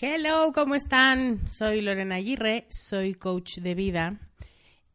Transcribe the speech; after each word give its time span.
Hello, 0.00 0.52
¿cómo 0.54 0.76
están? 0.76 1.40
Soy 1.50 1.80
Lorena 1.80 2.14
Aguirre, 2.14 2.68
soy 2.70 3.14
coach 3.14 3.58
de 3.58 3.74
vida 3.74 4.20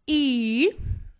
y 0.06 0.70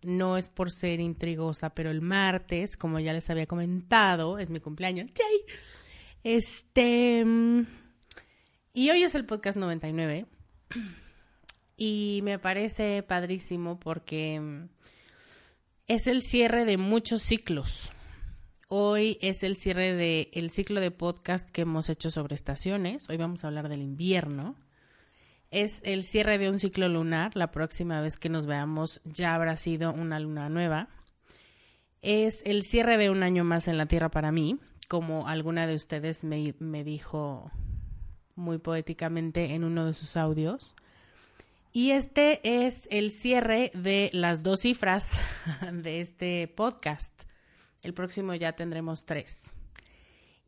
no 0.00 0.38
es 0.38 0.48
por 0.48 0.70
ser 0.70 1.00
intrigosa, 1.00 1.74
pero 1.74 1.90
el 1.90 2.00
martes, 2.00 2.78
como 2.78 2.98
ya 2.98 3.12
les 3.12 3.28
había 3.28 3.44
comentado, 3.44 4.38
es 4.38 4.48
mi 4.48 4.58
cumpleaños. 4.58 5.10
Este. 6.22 7.26
Y 8.72 8.88
hoy 8.88 9.02
es 9.02 9.14
el 9.14 9.26
podcast 9.26 9.58
99. 9.58 10.24
Y 11.76 12.20
me 12.22 12.38
parece 12.38 13.02
padrísimo 13.02 13.78
porque 13.78 14.66
es 15.88 16.06
el 16.06 16.22
cierre 16.22 16.64
de 16.64 16.78
muchos 16.78 17.20
ciclos. 17.20 17.93
Hoy 18.76 19.18
es 19.20 19.44
el 19.44 19.54
cierre 19.54 19.94
del 19.94 20.50
ciclo 20.50 20.80
de 20.80 20.90
podcast 20.90 21.48
que 21.48 21.62
hemos 21.62 21.88
hecho 21.88 22.10
sobre 22.10 22.34
estaciones. 22.34 23.08
Hoy 23.08 23.16
vamos 23.16 23.44
a 23.44 23.46
hablar 23.46 23.68
del 23.68 23.82
invierno. 23.82 24.56
Es 25.52 25.80
el 25.84 26.02
cierre 26.02 26.38
de 26.38 26.50
un 26.50 26.58
ciclo 26.58 26.88
lunar. 26.88 27.36
La 27.36 27.52
próxima 27.52 28.00
vez 28.00 28.16
que 28.16 28.28
nos 28.28 28.46
veamos 28.46 29.00
ya 29.04 29.36
habrá 29.36 29.56
sido 29.56 29.92
una 29.92 30.18
luna 30.18 30.48
nueva. 30.48 30.88
Es 32.02 32.42
el 32.44 32.64
cierre 32.64 32.98
de 32.98 33.10
un 33.10 33.22
año 33.22 33.44
más 33.44 33.68
en 33.68 33.78
la 33.78 33.86
Tierra 33.86 34.10
para 34.10 34.32
mí, 34.32 34.58
como 34.88 35.28
alguna 35.28 35.68
de 35.68 35.76
ustedes 35.76 36.24
me, 36.24 36.56
me 36.58 36.82
dijo 36.82 37.52
muy 38.34 38.58
poéticamente 38.58 39.54
en 39.54 39.62
uno 39.62 39.86
de 39.86 39.94
sus 39.94 40.16
audios. 40.16 40.74
Y 41.72 41.92
este 41.92 42.40
es 42.66 42.88
el 42.90 43.12
cierre 43.12 43.70
de 43.72 44.10
las 44.12 44.42
dos 44.42 44.62
cifras 44.62 45.10
de 45.72 46.00
este 46.00 46.48
podcast. 46.48 47.12
El 47.84 47.94
próximo 47.94 48.34
ya 48.34 48.52
tendremos 48.52 49.04
tres. 49.04 49.54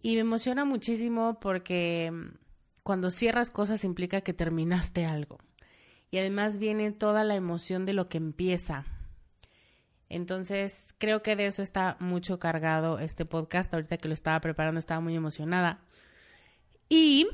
Y 0.02 0.14
me 0.14 0.20
emociona 0.20 0.64
muchísimo 0.64 1.38
porque 1.40 2.10
mm, 2.12 2.36
cuando 2.82 3.10
cierras 3.10 3.50
cosas 3.50 3.84
implica 3.84 4.22
que 4.22 4.32
terminaste 4.32 5.04
algo. 5.04 5.38
Y 6.10 6.18
además 6.18 6.58
viene 6.58 6.90
toda 6.92 7.24
la 7.24 7.34
emoción 7.34 7.84
de 7.84 7.92
lo 7.92 8.08
que 8.08 8.18
empieza. 8.18 8.84
Entonces, 10.08 10.94
creo 10.98 11.22
que 11.22 11.36
de 11.36 11.46
eso 11.46 11.62
está 11.62 11.96
mucho 12.00 12.38
cargado 12.38 12.98
este 12.98 13.24
podcast. 13.24 13.72
Ahorita 13.74 13.98
que 13.98 14.08
lo 14.08 14.14
estaba 14.14 14.40
preparando 14.40 14.78
estaba 14.78 15.00
muy 15.00 15.14
emocionada. 15.14 15.80
Y 16.88 17.26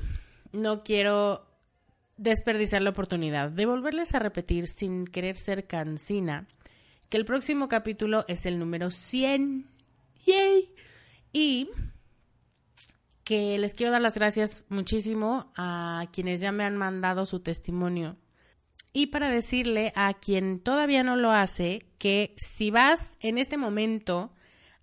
no 0.53 0.83
quiero 0.83 1.47
desperdiciar 2.17 2.83
la 2.83 2.91
oportunidad 2.91 3.51
de 3.51 3.67
volverles 3.67 4.15
a 4.15 4.19
repetir 4.19 4.67
sin 4.67 5.07
querer 5.07 5.37
ser 5.37 5.67
cansina 5.67 6.47
que 7.09 7.19
el 7.19 7.25
próximo 7.27 7.69
capítulo 7.69 8.25
es 8.27 8.47
el 8.47 8.59
número 8.59 8.91
100 8.91 9.72
¡Yay! 10.25 10.75
Y 11.33 11.69
que 13.25 13.57
les 13.59 13.75
quiero 13.75 13.93
dar 13.93 14.03
las 14.03 14.17
gracias 14.17 14.65
muchísimo 14.69 15.53
a 15.57 16.07
quienes 16.13 16.41
ya 16.41 16.53
me 16.53 16.65
han 16.65 16.77
mandado 16.77 17.27
su 17.27 17.41
testimonio. 17.41 18.15
Y 18.93 19.07
para 19.07 19.31
decirle 19.31 19.93
a 19.97 20.13
quien 20.15 20.61
todavía 20.61 21.03
no 21.03 21.17
lo 21.17 21.31
hace 21.33 21.87
que 21.99 22.35
si 22.37 22.71
vas 22.71 23.17
en 23.21 23.39
este 23.39 23.57
momento 23.57 24.33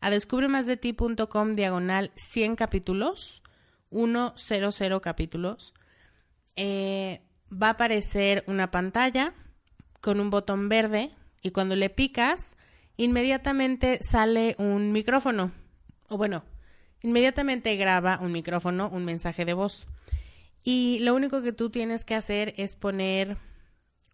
a 0.02 0.10
descubremasdeti.com 0.10 1.54
diagonal 1.54 2.12
100 2.16 2.56
capítulos, 2.56 3.44
100 3.92 5.00
capítulos, 5.02 5.74
eh, 6.56 7.22
va 7.52 7.68
a 7.68 7.72
aparecer 7.72 8.44
una 8.48 8.72
pantalla 8.72 9.34
con 10.02 10.20
un 10.20 10.30
botón 10.30 10.70
verde 10.70 11.12
y 11.42 11.52
cuando 11.52 11.76
le 11.76 11.90
picas 11.90 12.58
inmediatamente 13.00 14.00
sale 14.04 14.56
un 14.60 14.92
micrófono. 14.92 15.54
O 16.10 16.18
bueno, 16.18 16.44
inmediatamente 17.02 17.76
graba 17.78 18.20
un 18.22 18.34
micrófono, 18.34 18.90
un 18.90 19.06
mensaje 19.06 19.46
de 19.46 19.54
voz. 19.54 19.88
Y 20.64 21.00
lo 21.00 21.16
único 21.16 21.42
que 21.42 21.54
tú 21.54 21.70
tienes 21.70 22.04
que 22.04 22.16
hacer 22.16 22.54
es 22.58 22.76
poner 22.76 23.38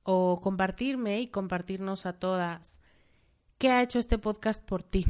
o 0.03 0.39
compartirme 0.39 1.19
y 1.19 1.27
compartirnos 1.27 2.05
a 2.05 2.13
todas 2.13 2.79
¿qué 3.57 3.71
ha 3.71 3.81
hecho 3.81 3.97
este 3.97 4.19
podcast 4.19 4.63
por 4.63 4.83
ti? 4.83 5.07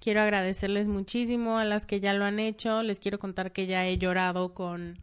Quiero 0.00 0.22
agradecerles 0.22 0.88
muchísimo 0.88 1.58
a 1.58 1.64
las 1.66 1.84
que 1.84 2.00
ya 2.00 2.14
lo 2.14 2.24
han 2.24 2.38
hecho. 2.38 2.82
Les 2.82 3.00
quiero 3.00 3.18
contar 3.18 3.52
que 3.52 3.66
ya 3.66 3.86
he 3.86 3.98
llorado 3.98 4.54
con 4.54 4.98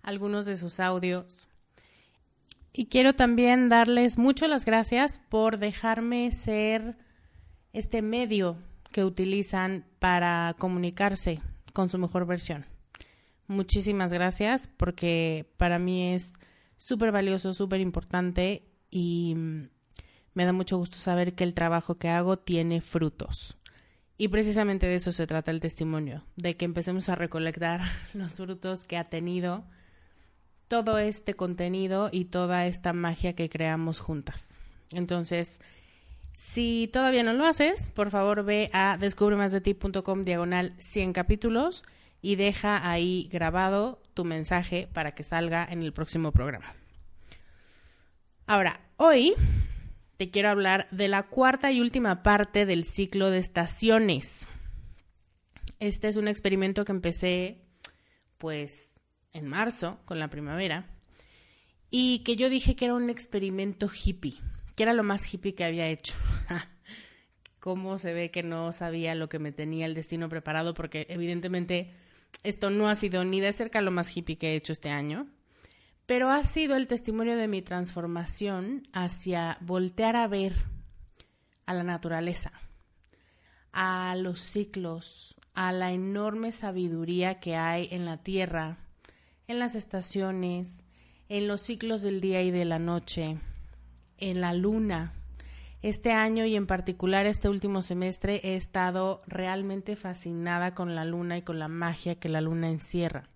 algunos 0.00 0.46
de 0.46 0.56
sus 0.56 0.80
audios. 0.80 1.48
Y 2.72 2.86
quiero 2.86 3.14
también 3.14 3.68
darles 3.68 4.16
mucho 4.16 4.46
las 4.48 4.64
gracias 4.64 5.20
por 5.28 5.58
dejarme 5.58 6.30
ser 6.30 6.96
este 7.72 8.02
medio 8.02 8.56
que 8.90 9.04
utilizan 9.04 9.86
para 9.98 10.54
comunicarse 10.58 11.40
con 11.72 11.88
su 11.88 11.98
mejor 11.98 12.26
versión. 12.26 12.66
Muchísimas 13.46 14.12
gracias 14.12 14.68
porque 14.76 15.50
para 15.56 15.78
mí 15.78 16.14
es 16.14 16.32
súper 16.76 17.12
valioso, 17.12 17.52
súper 17.52 17.80
importante 17.80 18.68
y 18.90 19.34
me 20.34 20.44
da 20.44 20.52
mucho 20.52 20.78
gusto 20.78 20.96
saber 20.96 21.34
que 21.34 21.44
el 21.44 21.54
trabajo 21.54 21.98
que 21.98 22.08
hago 22.08 22.38
tiene 22.38 22.80
frutos. 22.80 23.58
Y 24.18 24.28
precisamente 24.28 24.86
de 24.86 24.96
eso 24.96 25.10
se 25.10 25.26
trata 25.26 25.50
el 25.50 25.60
testimonio, 25.60 26.24
de 26.36 26.56
que 26.56 26.64
empecemos 26.64 27.08
a 27.08 27.14
recolectar 27.14 27.80
los 28.14 28.34
frutos 28.34 28.84
que 28.84 28.96
ha 28.96 29.08
tenido 29.08 29.64
todo 30.68 30.98
este 30.98 31.34
contenido 31.34 32.08
y 32.12 32.26
toda 32.26 32.66
esta 32.66 32.92
magia 32.92 33.34
que 33.34 33.48
creamos 33.48 34.00
juntas. 34.00 34.58
Entonces, 34.90 35.60
si 36.32 36.88
todavía 36.92 37.22
no 37.22 37.34
lo 37.34 37.46
haces, 37.46 37.90
por 37.90 38.10
favor 38.10 38.44
ve 38.44 38.70
a 38.72 38.96
descubremasdeti.com 38.98 40.22
diagonal 40.22 40.72
100 40.78 41.12
capítulos 41.12 41.84
y 42.22 42.36
deja 42.36 42.90
ahí 42.90 43.28
grabado 43.30 44.02
tu 44.14 44.24
mensaje 44.24 44.88
para 44.92 45.14
que 45.14 45.22
salga 45.22 45.66
en 45.70 45.82
el 45.82 45.92
próximo 45.92 46.32
programa. 46.32 46.74
Ahora, 48.46 48.80
hoy 48.96 49.34
te 50.16 50.30
quiero 50.30 50.48
hablar 50.48 50.88
de 50.90 51.08
la 51.08 51.24
cuarta 51.24 51.70
y 51.70 51.80
última 51.80 52.22
parte 52.22 52.64
del 52.64 52.84
ciclo 52.84 53.30
de 53.30 53.38
estaciones. 53.38 54.46
Este 55.80 56.08
es 56.08 56.16
un 56.16 56.28
experimento 56.28 56.84
que 56.84 56.92
empecé 56.92 57.62
pues 58.38 59.00
en 59.32 59.48
marzo 59.48 59.98
con 60.06 60.18
la 60.18 60.28
primavera 60.28 60.90
y 61.90 62.20
que 62.20 62.36
yo 62.36 62.48
dije 62.48 62.74
que 62.74 62.86
era 62.86 62.94
un 62.94 63.10
experimento 63.10 63.88
hippie 63.88 64.38
que 64.74 64.82
era 64.82 64.92
lo 64.92 65.02
más 65.02 65.32
hippie 65.32 65.54
que 65.54 65.64
había 65.64 65.86
hecho. 65.88 66.14
¿Cómo 67.60 67.98
se 67.98 68.12
ve 68.12 68.30
que 68.30 68.42
no 68.42 68.72
sabía 68.72 69.14
lo 69.14 69.28
que 69.28 69.38
me 69.38 69.52
tenía 69.52 69.86
el 69.86 69.94
destino 69.94 70.28
preparado? 70.28 70.74
Porque 70.74 71.06
evidentemente 71.08 71.92
esto 72.42 72.70
no 72.70 72.88
ha 72.88 72.94
sido 72.94 73.24
ni 73.24 73.40
de 73.40 73.52
cerca 73.52 73.80
lo 73.80 73.90
más 73.90 74.16
hippie 74.16 74.36
que 74.36 74.52
he 74.52 74.56
hecho 74.56 74.72
este 74.72 74.90
año, 74.90 75.28
pero 76.06 76.30
ha 76.30 76.42
sido 76.42 76.74
el 76.76 76.88
testimonio 76.88 77.36
de 77.36 77.48
mi 77.48 77.62
transformación 77.62 78.88
hacia 78.92 79.58
voltear 79.60 80.16
a 80.16 80.26
ver 80.26 80.54
a 81.66 81.74
la 81.74 81.84
naturaleza, 81.84 82.52
a 83.70 84.14
los 84.16 84.40
ciclos, 84.40 85.36
a 85.54 85.70
la 85.72 85.92
enorme 85.92 86.50
sabiduría 86.50 87.38
que 87.38 87.54
hay 87.54 87.88
en 87.92 88.04
la 88.04 88.22
tierra, 88.22 88.78
en 89.46 89.58
las 89.58 89.74
estaciones, 89.74 90.84
en 91.28 91.46
los 91.46 91.60
ciclos 91.60 92.02
del 92.02 92.20
día 92.20 92.42
y 92.42 92.50
de 92.50 92.64
la 92.64 92.78
noche, 92.78 93.38
en 94.22 94.40
la 94.40 94.54
luna. 94.54 95.12
Este 95.82 96.12
año 96.12 96.46
y 96.46 96.54
en 96.54 96.68
particular 96.68 97.26
este 97.26 97.48
último 97.48 97.82
semestre 97.82 98.40
he 98.44 98.54
estado 98.54 99.20
realmente 99.26 99.96
fascinada 99.96 100.74
con 100.74 100.94
la 100.94 101.04
luna 101.04 101.38
y 101.38 101.42
con 101.42 101.58
la 101.58 101.66
magia 101.66 102.14
que 102.14 102.28
la 102.28 102.40
luna 102.40 102.70
encierra. 102.70 103.28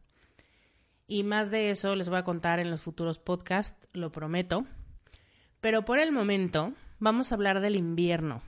Y 1.09 1.25
más 1.25 1.51
de 1.51 1.71
eso 1.71 1.97
les 1.97 2.09
voy 2.09 2.19
a 2.19 2.25
contar 2.25 2.61
en 2.61 2.71
los 2.71 2.83
futuros 2.83 3.19
podcasts, 3.19 3.89
lo 3.93 4.13
prometo. 4.13 4.65
Pero 5.61 5.85
por 5.85 5.99
el 5.99 6.13
momento 6.13 6.73
vamos 7.01 7.31
a 7.31 7.35
hablar 7.35 7.61
del 7.61 7.75
invierno. 7.75 8.43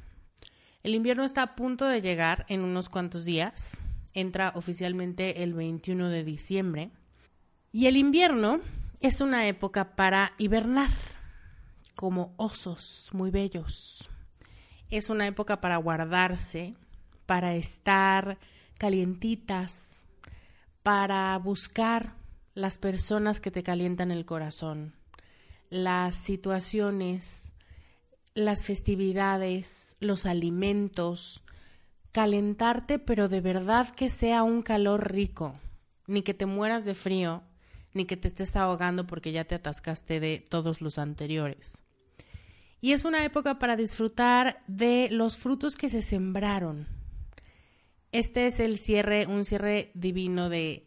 El 0.84 0.94
invierno 0.94 1.24
está 1.24 1.42
a 1.42 1.56
punto 1.56 1.86
de 1.86 2.00
llegar 2.00 2.46
en 2.48 2.60
unos 2.60 2.88
cuantos 2.88 3.24
días. 3.24 3.78
Entra 4.14 4.52
oficialmente 4.54 5.42
el 5.42 5.54
21 5.54 6.08
de 6.08 6.22
diciembre. 6.22 6.90
Y 7.72 7.86
el 7.86 7.96
invierno 7.96 8.60
es 9.00 9.20
una 9.20 9.48
época 9.48 9.96
para 9.96 10.30
hibernar 10.38 10.88
como 11.98 12.32
osos 12.36 13.10
muy 13.12 13.32
bellos. 13.32 14.08
Es 14.88 15.10
una 15.10 15.26
época 15.26 15.60
para 15.60 15.78
guardarse, 15.78 16.76
para 17.26 17.56
estar 17.56 18.38
calientitas, 18.78 20.00
para 20.84 21.36
buscar 21.38 22.14
las 22.54 22.78
personas 22.78 23.40
que 23.40 23.50
te 23.50 23.64
calientan 23.64 24.12
el 24.12 24.26
corazón, 24.26 24.94
las 25.70 26.14
situaciones, 26.14 27.56
las 28.32 28.64
festividades, 28.64 29.96
los 29.98 30.24
alimentos, 30.24 31.42
calentarte, 32.12 33.00
pero 33.00 33.26
de 33.26 33.40
verdad 33.40 33.92
que 33.92 34.08
sea 34.08 34.44
un 34.44 34.62
calor 34.62 35.12
rico, 35.12 35.56
ni 36.06 36.22
que 36.22 36.32
te 36.32 36.46
mueras 36.46 36.84
de 36.84 36.94
frío, 36.94 37.42
ni 37.92 38.04
que 38.04 38.16
te 38.16 38.28
estés 38.28 38.54
ahogando 38.54 39.04
porque 39.04 39.32
ya 39.32 39.46
te 39.46 39.56
atascaste 39.56 40.20
de 40.20 40.44
todos 40.48 40.80
los 40.80 40.98
anteriores. 40.98 41.82
Y 42.80 42.92
es 42.92 43.04
una 43.04 43.24
época 43.24 43.58
para 43.58 43.76
disfrutar 43.76 44.60
de 44.66 45.08
los 45.10 45.36
frutos 45.36 45.76
que 45.76 45.88
se 45.88 46.02
sembraron. 46.02 46.86
Este 48.12 48.46
es 48.46 48.60
el 48.60 48.78
cierre, 48.78 49.26
un 49.26 49.44
cierre 49.44 49.90
divino 49.94 50.48
de 50.48 50.86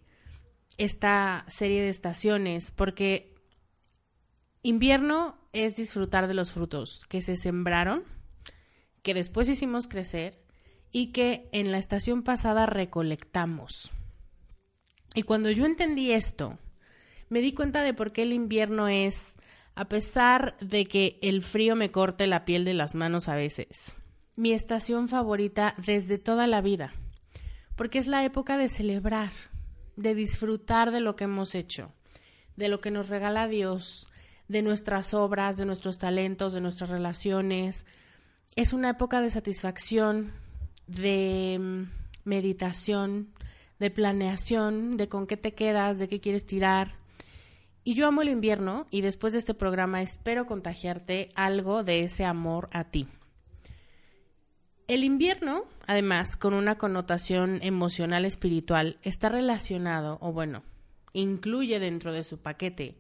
esta 0.78 1.46
serie 1.48 1.82
de 1.82 1.90
estaciones, 1.90 2.72
porque 2.72 3.36
invierno 4.64 5.38
es 5.54 5.76
disfrutar 5.76 6.28
de 6.28 6.34
los 6.34 6.52
frutos 6.52 7.06
que 7.08 7.22
se 7.22 7.36
sembraron, 7.36 8.04
que 9.04 9.14
después 9.14 9.50
hicimos 9.50 9.88
crecer 9.88 10.42
y 10.92 11.08
que 11.08 11.50
en 11.52 11.72
la 11.72 11.78
estación 11.78 12.24
pasada 12.24 12.66
recolectamos. 12.66 13.92
Y 15.14 15.24
cuando 15.24 15.52
yo 15.52 15.66
entendí 15.66 16.14
esto, 16.14 16.58
me 17.30 17.42
di 17.42 17.54
cuenta 17.54 17.84
de 17.84 17.94
por 17.94 18.12
qué 18.12 18.24
el 18.24 18.34
invierno 18.34 18.88
es 18.88 19.36
a 19.75 19.85
pesar 19.85 20.57
de 20.59 20.85
que 20.85 21.18
el 21.21 21.41
frío 21.41 21.75
me 21.75 21.91
corte 21.91 22.27
la 22.27 22.45
piel 22.45 22.65
de 22.65 22.73
las 22.73 22.95
manos 22.95 23.27
a 23.27 23.35
veces. 23.35 23.94
Mi 24.35 24.53
estación 24.53 25.07
favorita 25.07 25.75
desde 25.77 26.18
toda 26.18 26.47
la 26.47 26.62
vida, 26.62 26.91
porque 27.75 28.00
es 28.00 28.07
la 28.07 28.23
época 28.23 28.57
de 28.57 28.69
celebrar, 28.69 29.31
de 29.95 30.15
disfrutar 30.15 30.91
de 30.91 31.00
lo 31.00 31.15
que 31.15 31.25
hemos 31.25 31.56
hecho, 31.56 31.94
de 32.56 32.69
lo 32.69 32.81
que 32.81 32.91
nos 32.91 33.09
regala 33.09 33.47
Dios, 33.47 34.07
de 34.47 34.62
nuestras 34.62 35.13
obras, 35.13 35.57
de 35.57 35.65
nuestros 35.65 35.97
talentos, 35.97 36.53
de 36.53 36.62
nuestras 36.62 36.89
relaciones. 36.89 37.85
Es 38.56 38.73
una 38.73 38.89
época 38.89 39.21
de 39.21 39.31
satisfacción, 39.31 40.31
de 40.88 41.57
mm, 41.59 41.83
meditación, 42.25 43.33
de 43.80 43.90
planeación, 43.90 44.97
de 44.97 45.07
con 45.07 45.25
qué 45.25 45.37
te 45.37 45.54
quedas, 45.54 45.97
de 45.97 46.07
qué 46.07 46.19
quieres 46.19 46.45
tirar, 46.45 47.01
y 47.83 47.95
yo 47.95 48.07
amo 48.07 48.21
el 48.21 48.30
invierno 48.30 48.85
y 48.92 49.02
después 49.02 49.33
de 49.33 49.40
este 49.40 49.54
programa 49.54 50.02
espero 50.02 50.45
contagiarte 50.45 51.30
algo 51.35 51.83
de 51.83 52.04
ese 52.04 52.26
amor 52.26 52.69
a 52.71 52.85
ti. 52.85 53.07
El 54.88 55.04
invierno, 55.04 55.64
además, 55.88 56.35
con 56.35 56.54
una 56.54 56.78
connotación 56.78 57.59
emocional 57.64 58.26
espiritual, 58.26 58.97
está 59.04 59.30
relacionado, 59.30 60.18
o 60.21 60.31
bueno, 60.31 60.64
incluye 61.14 61.80
dentro 61.80 62.14
de 62.14 62.23
su 62.23 62.40
paquete 62.40 62.97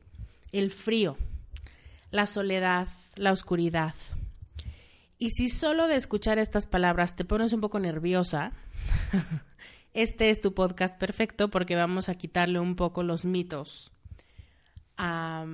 el 0.51 0.71
frío, 0.71 1.17
la 2.09 2.25
soledad, 2.25 2.87
la 3.15 3.31
oscuridad. 3.31 3.93
Y 5.17 5.29
si 5.31 5.49
solo 5.49 5.87
de 5.87 5.95
escuchar 5.95 6.39
estas 6.39 6.65
palabras 6.65 7.15
te 7.15 7.25
pones 7.25 7.53
un 7.53 7.61
poco 7.61 7.79
nerviosa, 7.79 8.53
este 9.93 10.29
es 10.29 10.41
tu 10.41 10.53
podcast 10.53 10.97
perfecto 10.97 11.49
porque 11.49 11.75
vamos 11.75 12.09
a 12.09 12.15
quitarle 12.15 12.59
un 12.59 12.75
poco 12.75 13.03
los 13.03 13.25
mitos 13.25 13.91
a 15.03 15.47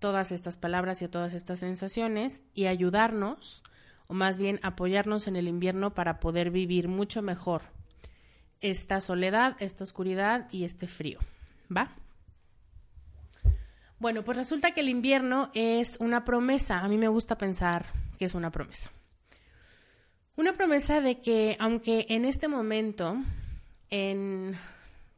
todas 0.00 0.32
estas 0.32 0.56
palabras 0.56 1.00
y 1.00 1.04
a 1.04 1.10
todas 1.10 1.32
estas 1.32 1.60
sensaciones 1.60 2.42
y 2.52 2.66
ayudarnos, 2.66 3.62
o 4.08 4.14
más 4.14 4.38
bien 4.38 4.58
apoyarnos 4.64 5.28
en 5.28 5.36
el 5.36 5.46
invierno 5.46 5.94
para 5.94 6.18
poder 6.18 6.50
vivir 6.50 6.88
mucho 6.88 7.22
mejor 7.22 7.62
esta 8.60 9.00
soledad, 9.00 9.56
esta 9.60 9.84
oscuridad 9.84 10.48
y 10.50 10.64
este 10.64 10.88
frío. 10.88 11.20
¿Va? 11.74 11.90
Bueno, 14.00 14.24
pues 14.24 14.36
resulta 14.36 14.72
que 14.72 14.80
el 14.80 14.88
invierno 14.88 15.50
es 15.54 15.96
una 16.00 16.24
promesa. 16.24 16.80
A 16.80 16.88
mí 16.88 16.98
me 16.98 17.08
gusta 17.08 17.38
pensar 17.38 17.86
que 18.18 18.24
es 18.24 18.34
una 18.34 18.50
promesa. 18.50 18.90
Una 20.34 20.54
promesa 20.54 21.00
de 21.00 21.20
que 21.20 21.56
aunque 21.60 22.06
en 22.08 22.24
este 22.24 22.48
momento, 22.48 23.16
en 23.90 24.56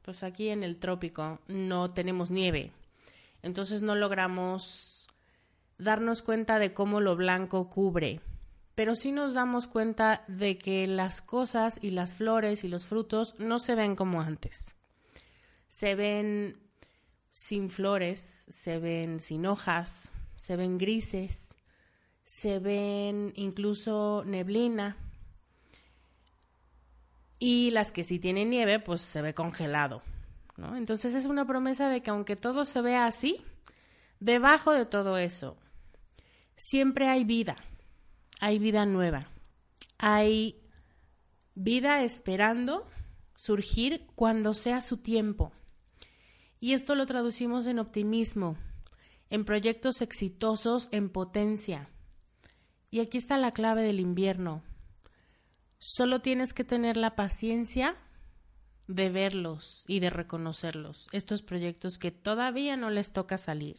pues 0.03 0.23
aquí 0.23 0.49
en 0.51 0.65
el 0.65 0.77
trópico, 0.77 1.41
no 1.47 1.89
tenemos 1.91 2.31
nieve, 2.31 2.73
entonces 3.42 3.82
no 3.82 3.94
logramos 3.94 5.09
darnos 5.78 6.23
cuenta 6.23 6.59
de 6.59 6.73
cómo 6.73 7.00
lo 7.00 7.16
blanco 7.16 7.70
cubre, 7.70 8.20
pero 8.75 8.94
sí 8.94 9.12
nos 9.12 9.35
damos 9.35 9.66
cuenta 9.66 10.25
de 10.28 10.59
que 10.59 10.87
las 10.87 11.23
cosas 11.23 11.78
y 11.82 11.90
las 11.90 12.14
flores 12.14 12.64
y 12.64 12.68
los 12.68 12.87
frutos 12.87 13.35
no 13.38 13.59
se 13.59 13.75
ven 13.75 13.97
como 13.97 14.20
antes. 14.20 14.75
Se 15.68 15.94
ven 15.94 16.56
sin 17.30 17.70
flores, 17.70 18.47
se 18.49 18.78
ven 18.78 19.20
sin 19.20 19.47
hojas, 19.47 20.12
se 20.37 20.56
ven 20.56 20.78
grises, 20.78 21.49
se 22.25 22.59
ven 22.59 23.32
incluso 23.37 24.23
neblina, 24.26 24.97
Y 27.42 27.70
las 27.70 27.90
que 27.90 28.04
sí 28.04 28.18
tienen 28.18 28.50
nieve, 28.50 28.80
pues 28.80 29.00
se 29.00 29.23
ve 29.23 29.32
congelado. 29.32 30.02
Entonces 30.76 31.14
es 31.14 31.26
una 31.26 31.47
promesa 31.47 31.88
de 31.88 32.02
que 32.02 32.11
aunque 32.11 32.37
todo 32.37 32.64
se 32.64 32.81
vea 32.83 33.07
así, 33.07 33.43
debajo 34.19 34.73
de 34.73 34.87
todo 34.87 35.19
eso, 35.19 35.57
siempre 36.57 37.09
hay 37.09 37.25
vida, 37.25 37.57
hay 38.40 38.59
vida 38.59 38.87
nueva, 38.87 39.26
hay 39.99 40.61
vida 41.55 42.02
esperando 42.02 42.87
surgir 43.35 44.07
cuando 44.14 44.55
sea 44.55 44.81
su 44.81 44.99
tiempo. 44.99 45.52
Y 46.61 46.75
esto 46.75 46.95
lo 46.95 47.07
traducimos 47.07 47.67
en 47.67 47.79
optimismo, 47.79 48.59
en 49.31 49.45
proyectos 49.47 50.02
exitosos, 50.02 50.88
en 50.93 51.09
potencia. 51.09 51.88
Y 52.90 53.00
aquí 53.00 53.17
está 53.17 53.38
la 53.38 53.52
clave 53.52 53.83
del 53.83 53.99
invierno. 53.99 54.62
Solo 55.79 56.21
tienes 56.21 56.52
que 56.52 56.64
tener 56.64 56.99
la 56.99 57.17
paciencia 57.17 57.95
de 58.90 59.09
verlos 59.09 59.85
y 59.87 60.00
de 60.00 60.11
reconocerlos, 60.11 61.09
estos 61.12 61.42
proyectos 61.42 61.99
que 61.99 62.11
todavía 62.11 62.76
no 62.76 62.90
les 62.90 63.12
toca 63.12 63.38
salir, 63.38 63.76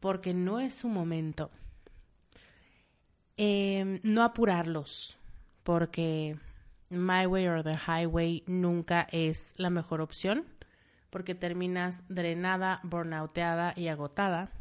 porque 0.00 0.34
no 0.34 0.60
es 0.60 0.74
su 0.74 0.88
momento. 0.88 1.50
Em, 3.36 4.00
no 4.02 4.22
apurarlos, 4.22 5.18
porque 5.62 6.36
My 6.90 7.24
Way 7.26 7.48
or 7.48 7.62
the 7.62 7.76
Highway 7.76 8.44
nunca 8.46 9.06
es 9.12 9.54
la 9.56 9.70
mejor 9.70 10.02
opción, 10.02 10.44
porque 11.08 11.34
terminas 11.34 12.02
drenada, 12.08 12.80
burnouteada 12.82 13.72
y 13.76 13.88
agotada. 13.88 14.52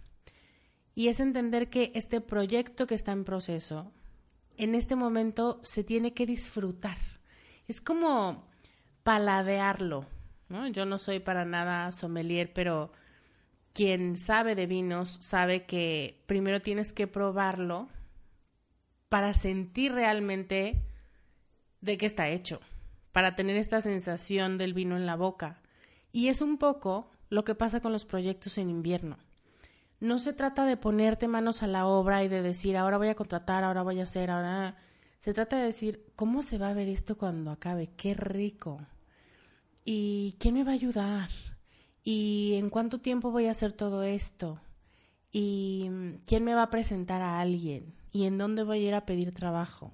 Y 0.96 1.10
es 1.10 1.20
entender 1.20 1.70
que 1.70 1.92
este 1.94 2.22
proyecto 2.22 2.88
que 2.88 2.96
está 2.96 3.12
en 3.12 3.26
proceso 3.26 3.92
en 4.58 4.76
este 4.76 4.96
momento 4.96 5.60
se 5.64 5.84
tiene 5.84 6.14
que 6.14 6.26
disfrutar. 6.26 6.98
Es 7.68 7.80
como 7.82 8.46
paladearlo, 9.04 10.06
¿no? 10.50 10.68
Yo 10.68 10.86
no 10.86 10.98
soy 10.98 11.20
para 11.20 11.46
nada 11.46 11.92
sommelier, 11.92 12.52
pero 12.54 12.92
quien 13.74 14.18
sabe 14.18 14.56
de 14.56 14.66
vinos 14.66 15.18
sabe 15.22 15.66
que 15.66 16.22
primero 16.26 16.62
tienes 16.62 16.94
que 16.94 17.08
probarlo 17.08 17.88
para 19.10 19.34
sentir 19.34 19.94
realmente 19.94 20.86
de 21.82 21.98
qué 21.98 22.06
está 22.06 22.28
hecho, 22.28 22.60
para 23.12 23.36
tener 23.36 23.58
esta 23.58 23.82
sensación 23.82 24.58
del 24.58 24.74
vino 24.74 24.98
en 24.98 25.06
la 25.06 25.16
boca. 25.16 25.62
Y 26.12 26.28
es 26.28 26.42
un 26.42 26.58
poco 26.58 27.10
lo 27.30 27.44
que 27.44 27.56
pasa 27.56 27.80
con 27.80 27.92
los 27.92 28.06
proyectos 28.06 28.58
en 28.58 28.70
invierno 28.70 29.18
no 30.00 30.18
se 30.18 30.34
trata 30.34 30.66
de 30.66 30.78
ponerte 30.78 31.28
manos 31.28 31.62
a 31.62 31.68
la 31.68 31.86
obra 31.86 32.24
y 32.24 32.28
de 32.28 32.42
decir, 32.42 32.78
ahora 32.78 32.98
voy 32.98 33.10
a 33.10 33.16
contratar, 33.16 33.64
ahora 33.64 33.84
voy 33.84 34.00
a 34.00 34.04
hacer, 34.04 34.30
ahora... 34.32 34.78
Se 35.20 35.34
trata 35.34 35.58
de 35.58 35.66
decir, 35.66 36.06
¿cómo 36.16 36.42
se 36.42 36.58
va 36.58 36.70
a 36.70 36.74
ver 36.74 36.88
esto 36.88 37.18
cuando 37.18 37.52
acabe? 37.52 37.90
Qué 37.98 38.14
rico. 38.14 38.80
¿Y 39.84 40.38
quién 40.40 40.54
me 40.54 40.64
va 40.64 40.72
a 40.72 40.76
ayudar? 40.76 41.30
¿Y 42.04 42.54
en 42.56 42.70
cuánto 42.70 43.02
tiempo 43.02 43.30
voy 43.30 43.48
a 43.48 43.52
hacer 43.52 43.74
todo 43.74 44.04
esto? 44.04 44.62
¿Y 45.32 45.90
quién 46.26 46.46
me 46.46 46.56
va 46.56 46.64
a 46.64 46.70
presentar 46.70 47.22
a 47.22 47.42
alguien? 47.42 47.94
¿Y 48.12 48.26
en 48.26 48.38
dónde 48.38 48.64
voy 48.64 48.80
a 48.80 48.88
ir 48.88 48.94
a 48.96 49.06
pedir 49.06 49.34
trabajo? 49.34 49.94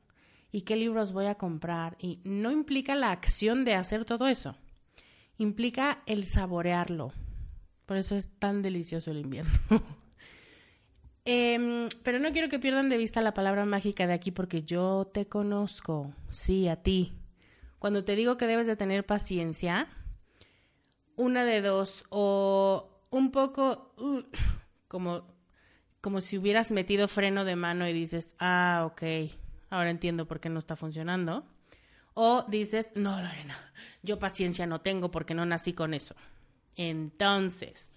¿Y 0.52 0.62
qué 0.62 0.76
libros 0.76 1.12
voy 1.12 1.26
a 1.26 1.36
comprar? 1.36 1.98
Y 2.00 2.22
no 2.24 2.52
implica 2.52 2.96
la 2.96 3.12
acción 3.12 3.66
de 3.66 3.74
hacer 3.74 4.06
todo 4.06 4.28
eso. 4.28 4.56
Implica 5.38 6.04
el 6.06 6.26
saborearlo, 6.26 7.12
por 7.86 7.98
eso 7.98 8.16
es 8.16 8.30
tan 8.40 8.62
delicioso 8.62 9.12
el 9.12 9.18
invierno. 9.18 9.52
Em, 11.26 11.90
pero 12.04 12.20
no 12.20 12.32
quiero 12.32 12.50
que 12.50 12.60
pierdan 12.60 12.90
de 12.90 12.98
vista 12.98 13.20
la 13.22 13.34
palabra 13.34 13.66
mágica 13.66 14.06
de 14.06 14.14
aquí 14.14 14.30
porque 14.30 14.62
yo 14.62 15.10
te 15.12 15.28
conozco, 15.28 16.14
sí, 16.30 16.68
a 16.68 16.76
ti. 16.76 17.14
Cuando 17.80 18.06
te 18.06 18.16
digo 18.16 18.38
que 18.38 18.46
debes 18.46 18.68
de 18.68 18.76
tener 18.76 19.06
paciencia, 19.06 19.88
una 21.16 21.44
de 21.44 21.62
dos, 21.62 22.06
o 22.10 23.02
un 23.10 23.32
poco 23.32 23.92
uh, 23.98 24.22
como, 24.88 25.26
como 26.00 26.22
si 26.22 26.38
hubieras 26.38 26.70
metido 26.70 27.08
freno 27.08 27.44
de 27.44 27.56
mano 27.56 27.88
y 27.88 27.94
dices, 27.94 28.36
ah, 28.40 28.84
ok, 28.86 29.04
ahora 29.72 29.90
entiendo 29.90 30.28
por 30.28 30.40
qué 30.40 30.50
no 30.50 30.60
está 30.60 30.76
funcionando. 30.76 31.44
O 32.14 32.46
dices, 32.48 32.92
no, 32.96 33.20
Lorena, 33.20 33.58
yo 34.04 34.20
paciencia 34.20 34.68
no 34.68 34.82
tengo 34.82 35.10
porque 35.10 35.34
no 35.34 35.46
nací 35.46 35.74
con 35.74 35.94
eso. 35.94 36.16
Entonces, 36.76 37.95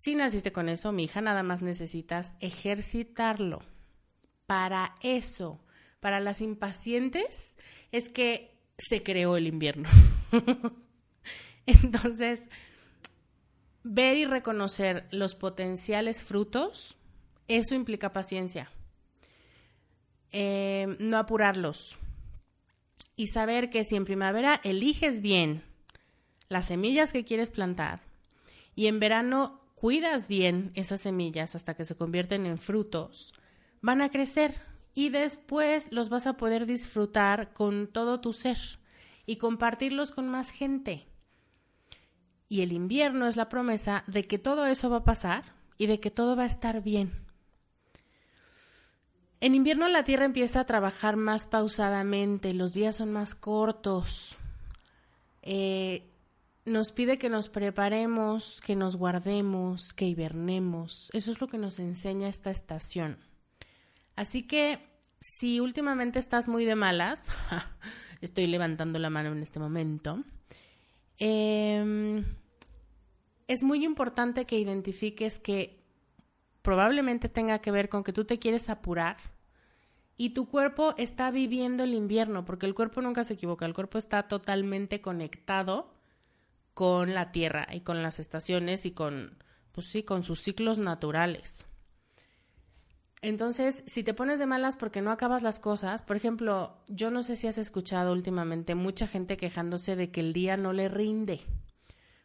si 0.00 0.14
naciste 0.14 0.50
con 0.50 0.70
eso, 0.70 0.92
mi 0.92 1.04
hija, 1.04 1.20
nada 1.20 1.42
más 1.42 1.60
necesitas 1.60 2.32
ejercitarlo. 2.40 3.58
Para 4.46 4.94
eso, 5.02 5.60
para 6.00 6.20
las 6.20 6.40
impacientes, 6.40 7.54
es 7.92 8.08
que 8.08 8.56
se 8.78 9.02
creó 9.02 9.36
el 9.36 9.46
invierno. 9.46 9.90
Entonces, 11.66 12.40
ver 13.82 14.16
y 14.16 14.24
reconocer 14.24 15.06
los 15.10 15.34
potenciales 15.34 16.24
frutos, 16.24 16.96
eso 17.46 17.74
implica 17.74 18.14
paciencia. 18.14 18.70
Eh, 20.32 20.96
no 20.98 21.18
apurarlos. 21.18 21.98
Y 23.16 23.26
saber 23.26 23.68
que 23.68 23.84
si 23.84 23.96
en 23.96 24.06
primavera 24.06 24.62
eliges 24.64 25.20
bien 25.20 25.62
las 26.48 26.68
semillas 26.68 27.12
que 27.12 27.26
quieres 27.26 27.50
plantar 27.50 28.00
y 28.74 28.86
en 28.86 28.98
verano 28.98 29.59
cuidas 29.80 30.28
bien 30.28 30.72
esas 30.74 31.00
semillas 31.00 31.54
hasta 31.54 31.72
que 31.72 31.86
se 31.86 31.96
convierten 31.96 32.44
en 32.44 32.58
frutos, 32.58 33.32
van 33.80 34.02
a 34.02 34.10
crecer 34.10 34.60
y 34.92 35.08
después 35.08 35.90
los 35.90 36.10
vas 36.10 36.26
a 36.26 36.34
poder 36.34 36.66
disfrutar 36.66 37.54
con 37.54 37.86
todo 37.86 38.20
tu 38.20 38.34
ser 38.34 38.58
y 39.24 39.36
compartirlos 39.36 40.10
con 40.12 40.28
más 40.28 40.50
gente. 40.50 41.06
Y 42.46 42.60
el 42.60 42.72
invierno 42.72 43.26
es 43.26 43.36
la 43.36 43.48
promesa 43.48 44.04
de 44.06 44.26
que 44.26 44.38
todo 44.38 44.66
eso 44.66 44.90
va 44.90 44.98
a 44.98 45.04
pasar 45.04 45.44
y 45.78 45.86
de 45.86 45.98
que 45.98 46.10
todo 46.10 46.36
va 46.36 46.42
a 46.42 46.46
estar 46.46 46.82
bien. 46.82 47.12
En 49.40 49.54
invierno 49.54 49.88
la 49.88 50.04
Tierra 50.04 50.26
empieza 50.26 50.60
a 50.60 50.66
trabajar 50.66 51.16
más 51.16 51.46
pausadamente, 51.46 52.52
los 52.52 52.74
días 52.74 52.96
son 52.96 53.12
más 53.12 53.34
cortos, 53.34 54.38
eh, 55.40 56.09
nos 56.70 56.92
pide 56.92 57.18
que 57.18 57.28
nos 57.28 57.48
preparemos, 57.48 58.60
que 58.60 58.76
nos 58.76 58.96
guardemos, 58.96 59.92
que 59.92 60.06
hibernemos. 60.06 61.10
Eso 61.12 61.30
es 61.30 61.40
lo 61.40 61.48
que 61.48 61.58
nos 61.58 61.78
enseña 61.78 62.28
esta 62.28 62.50
estación. 62.50 63.18
Así 64.16 64.46
que 64.46 64.78
si 65.20 65.60
últimamente 65.60 66.18
estás 66.18 66.48
muy 66.48 66.64
de 66.64 66.76
malas, 66.76 67.24
estoy 68.20 68.46
levantando 68.46 68.98
la 68.98 69.10
mano 69.10 69.32
en 69.32 69.42
este 69.42 69.58
momento, 69.58 70.20
em, 71.18 72.24
es 73.46 73.62
muy 73.62 73.84
importante 73.84 74.46
que 74.46 74.58
identifiques 74.58 75.38
que 75.38 75.84
probablemente 76.62 77.28
tenga 77.28 77.58
que 77.60 77.70
ver 77.70 77.88
con 77.88 78.04
que 78.04 78.12
tú 78.12 78.24
te 78.24 78.38
quieres 78.38 78.68
apurar 78.68 79.16
y 80.16 80.30
tu 80.30 80.48
cuerpo 80.48 80.94
está 80.98 81.30
viviendo 81.30 81.82
el 81.84 81.94
invierno, 81.94 82.44
porque 82.44 82.66
el 82.66 82.74
cuerpo 82.74 83.00
nunca 83.00 83.24
se 83.24 83.34
equivoca, 83.34 83.66
el 83.66 83.74
cuerpo 83.74 83.98
está 83.98 84.28
totalmente 84.28 85.00
conectado 85.00 85.99
con 86.74 87.14
la 87.14 87.32
Tierra 87.32 87.66
y 87.72 87.80
con 87.80 88.02
las 88.02 88.20
estaciones 88.20 88.86
y 88.86 88.92
con, 88.92 89.38
pues 89.72 89.86
sí, 89.88 90.02
con 90.02 90.22
sus 90.22 90.40
ciclos 90.40 90.78
naturales. 90.78 91.66
Entonces, 93.22 93.84
si 93.86 94.02
te 94.02 94.14
pones 94.14 94.38
de 94.38 94.46
malas 94.46 94.76
porque 94.76 95.02
no 95.02 95.10
acabas 95.10 95.42
las 95.42 95.60
cosas, 95.60 96.02
por 96.02 96.16
ejemplo, 96.16 96.78
yo 96.88 97.10
no 97.10 97.22
sé 97.22 97.36
si 97.36 97.48
has 97.48 97.58
escuchado 97.58 98.12
últimamente 98.12 98.74
mucha 98.74 99.06
gente 99.06 99.36
quejándose 99.36 99.94
de 99.94 100.10
que 100.10 100.20
el 100.20 100.32
día 100.32 100.56
no 100.56 100.72
le 100.72 100.88
rinde, 100.88 101.40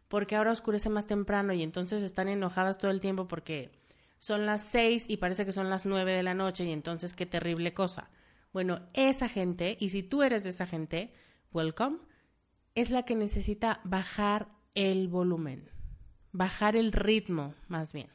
porque 0.08 0.38
ahora 0.38 0.54
oscurece 0.54 0.90
más 0.90 1.06
temprano 1.06 1.52
y 1.52 1.64
entonces 1.64 2.02
están 2.02 2.30
enojadas 2.30 2.78
todo 2.78 2.92
el 2.92 3.02
tiempo 3.02 3.28
porque 3.28 3.72
son 4.20 4.46
las 4.46 4.62
seis 4.62 5.06
y 5.10 5.18
parece 5.18 5.46
que 5.46 5.52
son 5.52 5.70
las 5.70 5.86
nueve 5.86 6.14
de 6.14 6.24
la 6.24 6.34
noche 6.34 6.64
y 6.64 6.72
entonces 6.72 7.14
qué 7.14 7.25
terrible 7.25 7.74
cosa. 7.74 8.10
Bueno, 8.54 8.80
esa 8.94 9.28
gente, 9.28 9.75
y 9.78 9.90
si 9.90 10.02
tú 10.02 10.24
eres 10.24 10.46
de 10.46 10.52
esa 10.52 10.66
gente, 10.66 11.12
welcome, 11.52 11.98
es 12.75 12.89
la 12.89 13.03
que 13.03 13.15
necesita 13.15 13.79
bajar 13.84 14.50
el 14.75 15.08
volumen, 15.08 15.70
bajar 16.34 16.75
el 16.75 16.91
ritmo 16.91 17.55
más 17.67 17.94
bien. 17.94 18.10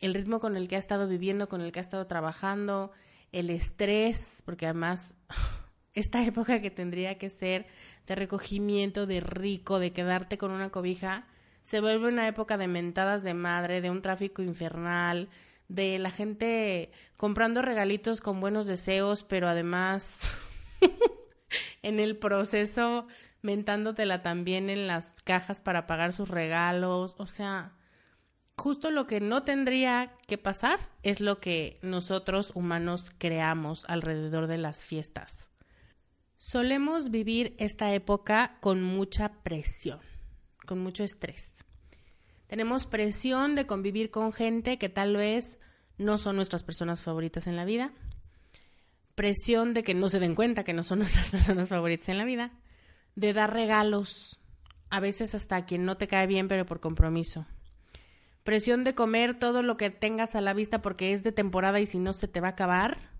El 0.00 0.14
ritmo 0.14 0.40
con 0.40 0.56
el 0.56 0.66
que 0.66 0.76
ha 0.76 0.80
estado 0.80 1.06
viviendo, 1.06 1.48
con 1.48 1.60
el 1.60 1.70
que 1.70 1.78
ha 1.78 1.82
estado 1.82 2.06
trabajando, 2.06 2.90
el 3.30 3.50
estrés, 3.50 4.42
porque 4.44 4.66
además 4.66 5.14
esta 5.94 6.24
época 6.24 6.60
que 6.60 6.70
tendría 6.70 7.18
que 7.18 7.28
ser 7.28 7.66
de 8.06 8.14
recogimiento, 8.14 9.06
de 9.06 9.20
rico, 9.20 9.78
de 9.78 9.92
quedarte 9.92 10.38
con 10.38 10.50
una 10.50 10.70
cobija, 10.70 11.26
se 11.60 11.80
vuelve 11.80 12.08
una 12.08 12.26
época 12.26 12.56
de 12.56 12.66
mentadas 12.66 13.22
de 13.22 13.34
madre, 13.34 13.80
de 13.80 13.90
un 13.90 14.02
tráfico 14.02 14.42
infernal, 14.42 15.28
de 15.68 15.98
la 15.98 16.10
gente 16.10 16.90
comprando 17.16 17.62
regalitos 17.62 18.20
con 18.20 18.40
buenos 18.40 18.66
deseos, 18.66 19.22
pero 19.22 19.46
además 19.48 20.30
en 21.82 22.00
el 22.00 22.16
proceso 22.16 23.06
mentándotela 23.42 24.22
también 24.22 24.70
en 24.70 24.86
las 24.86 25.12
cajas 25.24 25.60
para 25.60 25.86
pagar 25.86 26.12
sus 26.12 26.28
regalos, 26.28 27.14
o 27.18 27.26
sea, 27.26 27.72
justo 28.56 28.90
lo 28.90 29.06
que 29.06 29.20
no 29.20 29.42
tendría 29.42 30.16
que 30.26 30.38
pasar 30.38 30.78
es 31.02 31.20
lo 31.20 31.40
que 31.40 31.78
nosotros 31.82 32.52
humanos 32.54 33.12
creamos 33.18 33.84
alrededor 33.88 34.46
de 34.46 34.58
las 34.58 34.84
fiestas. 34.84 35.48
Solemos 36.36 37.10
vivir 37.10 37.54
esta 37.58 37.92
época 37.92 38.58
con 38.60 38.82
mucha 38.82 39.42
presión, 39.42 40.00
con 40.66 40.80
mucho 40.80 41.04
estrés. 41.04 41.64
Tenemos 42.46 42.86
presión 42.86 43.54
de 43.54 43.66
convivir 43.66 44.10
con 44.10 44.32
gente 44.32 44.76
que 44.76 44.88
tal 44.88 45.16
vez 45.16 45.58
no 45.98 46.18
son 46.18 46.36
nuestras 46.36 46.62
personas 46.62 47.02
favoritas 47.02 47.46
en 47.46 47.56
la 47.56 47.64
vida. 47.64 47.92
Presión 49.14 49.72
de 49.72 49.82
que 49.82 49.94
no 49.94 50.08
se 50.08 50.20
den 50.20 50.34
cuenta 50.34 50.64
que 50.64 50.72
no 50.72 50.82
son 50.82 50.98
nuestras 51.00 51.30
personas 51.30 51.68
favoritas 51.68 52.08
en 52.08 52.18
la 52.18 52.24
vida. 52.24 52.52
De 53.14 53.32
dar 53.32 53.52
regalos, 53.52 54.40
a 54.90 55.00
veces 55.00 55.34
hasta 55.34 55.56
a 55.56 55.66
quien 55.66 55.84
no 55.84 55.96
te 55.96 56.08
cae 56.08 56.26
bien, 56.26 56.48
pero 56.48 56.66
por 56.66 56.80
compromiso. 56.80 57.46
Presión 58.44 58.84
de 58.84 58.94
comer 58.94 59.38
todo 59.38 59.62
lo 59.62 59.76
que 59.76 59.90
tengas 59.90 60.34
a 60.34 60.40
la 60.40 60.54
vista 60.54 60.82
porque 60.82 61.12
es 61.12 61.22
de 61.22 61.32
temporada 61.32 61.80
y 61.80 61.86
si 61.86 61.98
no 61.98 62.12
se 62.12 62.28
te 62.28 62.40
va 62.40 62.48
a 62.48 62.52
acabar 62.52 63.12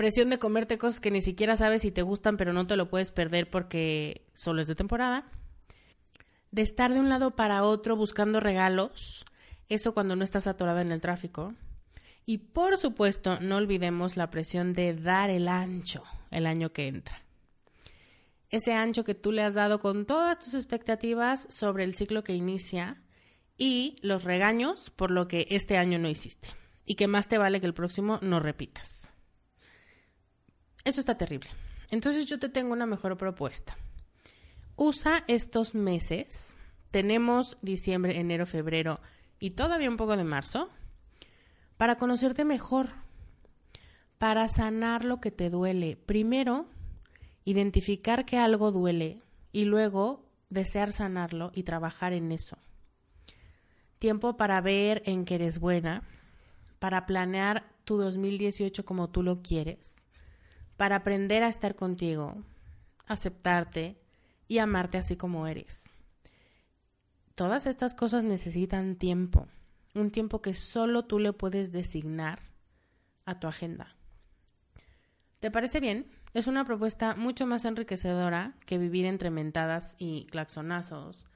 presión 0.00 0.30
de 0.30 0.38
comerte 0.38 0.78
cosas 0.78 0.98
que 0.98 1.10
ni 1.10 1.20
siquiera 1.20 1.56
sabes 1.56 1.82
si 1.82 1.90
te 1.90 2.00
gustan, 2.00 2.38
pero 2.38 2.54
no 2.54 2.66
te 2.66 2.74
lo 2.74 2.88
puedes 2.88 3.10
perder 3.10 3.50
porque 3.50 4.24
solo 4.32 4.62
es 4.62 4.66
de 4.66 4.74
temporada. 4.74 5.26
De 6.50 6.62
estar 6.62 6.90
de 6.90 7.00
un 7.00 7.10
lado 7.10 7.36
para 7.36 7.64
otro 7.64 7.96
buscando 7.96 8.40
regalos, 8.40 9.26
eso 9.68 9.92
cuando 9.92 10.16
no 10.16 10.24
estás 10.24 10.46
atorada 10.46 10.80
en 10.80 10.90
el 10.90 11.02
tráfico. 11.02 11.52
Y 12.24 12.38
por 12.38 12.78
supuesto, 12.78 13.40
no 13.42 13.56
olvidemos 13.56 14.16
la 14.16 14.30
presión 14.30 14.72
de 14.72 14.94
dar 14.94 15.28
el 15.28 15.48
ancho 15.48 16.02
el 16.30 16.46
año 16.46 16.70
que 16.70 16.88
entra. 16.88 17.22
Ese 18.50 18.74
ancho 18.74 19.04
que 19.04 19.14
tú 19.14 19.32
le 19.32 19.42
has 19.42 19.54
dado 19.54 19.78
con 19.78 20.04
todas 20.04 20.38
tus 20.38 20.54
expectativas 20.54 21.46
sobre 21.50 21.84
el 21.84 21.94
ciclo 21.94 22.24
que 22.24 22.34
inicia 22.34 23.02
y 23.56 23.96
los 24.02 24.24
regaños 24.24 24.90
por 24.90 25.10
lo 25.10 25.28
que 25.28 25.46
este 25.50 25.76
año 25.76 25.98
no 25.98 26.08
hiciste. 26.08 26.48
Y 26.84 26.96
que 26.96 27.06
más 27.06 27.28
te 27.28 27.38
vale 27.38 27.60
que 27.60 27.66
el 27.66 27.74
próximo 27.74 28.18
no 28.22 28.40
repitas. 28.40 29.08
Eso 30.84 31.00
está 31.00 31.16
terrible. 31.16 31.50
Entonces 31.90 32.26
yo 32.26 32.38
te 32.38 32.48
tengo 32.48 32.72
una 32.72 32.86
mejor 32.86 33.16
propuesta. 33.16 33.76
Usa 34.76 35.24
estos 35.28 35.74
meses, 35.74 36.56
tenemos 36.90 37.58
diciembre, 37.62 38.18
enero, 38.18 38.46
febrero 38.46 39.00
y 39.38 39.50
todavía 39.50 39.90
un 39.90 39.96
poco 39.96 40.16
de 40.16 40.24
marzo, 40.24 40.70
para 41.76 41.96
conocerte 41.96 42.44
mejor, 42.44 42.88
para 44.18 44.48
sanar 44.48 45.04
lo 45.04 45.20
que 45.20 45.30
te 45.30 45.50
duele. 45.50 45.96
Primero, 45.96 46.68
identificar 47.44 48.24
que 48.24 48.38
algo 48.38 48.72
duele 48.72 49.22
y 49.52 49.64
luego 49.64 50.24
desear 50.48 50.92
sanarlo 50.92 51.52
y 51.54 51.62
trabajar 51.62 52.12
en 52.12 52.32
eso. 52.32 52.58
Tiempo 53.98 54.36
para 54.36 54.60
ver 54.60 55.02
en 55.04 55.24
que 55.24 55.36
eres 55.36 55.58
buena, 55.58 56.02
para 56.78 57.06
planear 57.06 57.70
tu 57.84 57.96
2018 57.98 58.84
como 58.84 59.10
tú 59.10 59.22
lo 59.22 59.42
quieres 59.42 60.00
para 60.80 60.96
aprender 60.96 61.42
a 61.42 61.48
estar 61.48 61.76
contigo, 61.76 62.42
aceptarte 63.06 64.00
y 64.48 64.60
amarte 64.60 64.96
así 64.96 65.14
como 65.14 65.46
eres. 65.46 65.92
Todas 67.34 67.66
estas 67.66 67.92
cosas 67.92 68.24
necesitan 68.24 68.96
tiempo, 68.96 69.46
un 69.94 70.10
tiempo 70.10 70.40
que 70.40 70.54
solo 70.54 71.04
tú 71.04 71.18
le 71.18 71.34
puedes 71.34 71.70
designar 71.70 72.40
a 73.26 73.38
tu 73.38 73.46
agenda. 73.46 73.94
¿Te 75.40 75.50
parece 75.50 75.80
bien? 75.80 76.10
Es 76.32 76.46
una 76.46 76.64
propuesta 76.64 77.16
mucho 77.16 77.46
más 77.46 77.64
enriquecedora 77.64 78.54
que 78.66 78.78
vivir 78.78 79.06
entre 79.06 79.30
mentadas 79.30 79.96
y 79.98 80.26
claxonazos 80.26 81.26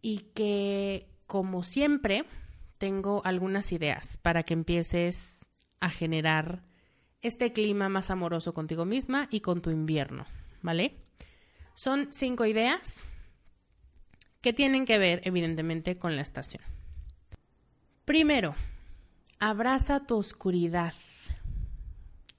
y 0.00 0.18
que, 0.34 1.08
como 1.26 1.62
siempre, 1.62 2.24
tengo 2.78 3.22
algunas 3.24 3.72
ideas 3.72 4.16
para 4.18 4.44
que 4.44 4.54
empieces 4.54 5.46
a 5.80 5.90
generar 5.90 6.62
este 7.22 7.52
clima 7.52 7.88
más 7.88 8.10
amoroso 8.10 8.54
contigo 8.54 8.84
misma 8.84 9.28
y 9.30 9.40
con 9.40 9.60
tu 9.60 9.70
invierno, 9.70 10.24
¿vale? 10.62 10.96
Son 11.74 12.12
cinco 12.12 12.46
ideas 12.46 13.04
que 14.40 14.52
tienen 14.52 14.84
que 14.84 14.98
ver, 14.98 15.20
evidentemente, 15.24 15.96
con 15.96 16.14
la 16.14 16.22
estación. 16.22 16.62
Primero, 18.04 18.54
abraza 19.40 20.06
tu 20.06 20.16
oscuridad. 20.16 20.94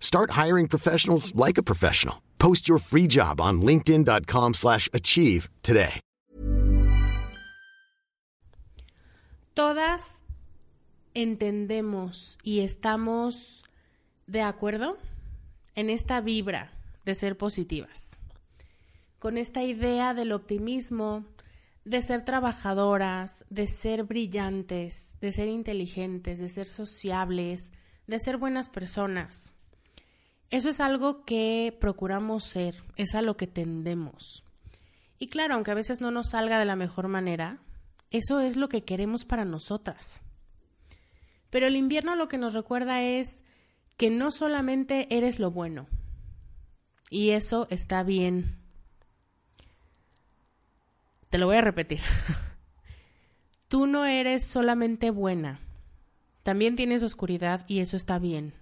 Start 0.00 0.32
hiring 0.32 0.66
professionals 0.66 1.32
like 1.36 1.58
a 1.58 1.62
professional. 1.62 2.16
Post 2.38 2.68
your 2.68 2.80
free 2.80 3.06
job 3.06 3.40
on 3.40 3.62
linkedin.com/achieve 3.62 5.48
today. 5.62 6.00
Todas 9.58 10.04
entendemos 11.14 12.38
y 12.44 12.60
estamos 12.60 13.64
de 14.28 14.42
acuerdo 14.42 14.96
en 15.74 15.90
esta 15.90 16.20
vibra 16.20 16.70
de 17.04 17.14
ser 17.14 17.36
positivas. 17.36 18.20
Con 19.18 19.36
esta 19.36 19.64
idea 19.64 20.14
del 20.14 20.30
optimismo, 20.30 21.24
de 21.84 22.02
ser 22.02 22.24
trabajadoras, 22.24 23.44
de 23.50 23.66
ser 23.66 24.04
brillantes, 24.04 25.16
de 25.20 25.32
ser 25.32 25.48
inteligentes, 25.48 26.38
de 26.38 26.48
ser 26.48 26.68
sociables, 26.68 27.72
de 28.06 28.18
ser 28.20 28.36
buenas 28.36 28.68
personas. 28.68 29.52
Eso 30.50 30.70
es 30.70 30.80
algo 30.80 31.24
que 31.24 31.76
procuramos 31.78 32.44
ser, 32.44 32.74
es 32.96 33.14
a 33.14 33.22
lo 33.22 33.36
que 33.36 33.46
tendemos. 33.46 34.44
Y 35.18 35.28
claro, 35.28 35.54
aunque 35.54 35.72
a 35.72 35.74
veces 35.74 36.00
no 36.00 36.10
nos 36.10 36.30
salga 36.30 36.58
de 36.58 36.64
la 36.64 36.76
mejor 36.76 37.08
manera, 37.08 37.58
eso 38.10 38.40
es 38.40 38.56
lo 38.56 38.68
que 38.68 38.84
queremos 38.84 39.24
para 39.24 39.44
nosotras. 39.44 40.22
Pero 41.50 41.66
el 41.66 41.76
invierno 41.76 42.16
lo 42.16 42.28
que 42.28 42.38
nos 42.38 42.54
recuerda 42.54 43.02
es 43.02 43.44
que 43.96 44.10
no 44.10 44.30
solamente 44.30 45.14
eres 45.14 45.38
lo 45.38 45.50
bueno, 45.50 45.86
y 47.10 47.30
eso 47.30 47.66
está 47.70 48.02
bien. 48.02 48.56
Te 51.30 51.38
lo 51.38 51.46
voy 51.46 51.56
a 51.56 51.62
repetir. 51.62 52.00
Tú 53.68 53.86
no 53.86 54.06
eres 54.06 54.46
solamente 54.46 55.10
buena, 55.10 55.60
también 56.42 56.76
tienes 56.76 57.02
oscuridad 57.02 57.66
y 57.68 57.80
eso 57.80 57.96
está 57.96 58.18
bien. 58.18 58.54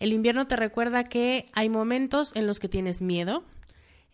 El 0.00 0.14
invierno 0.14 0.46
te 0.46 0.56
recuerda 0.56 1.04
que 1.04 1.50
hay 1.52 1.68
momentos 1.68 2.32
en 2.34 2.46
los 2.46 2.58
que 2.58 2.70
tienes 2.70 3.02
miedo, 3.02 3.44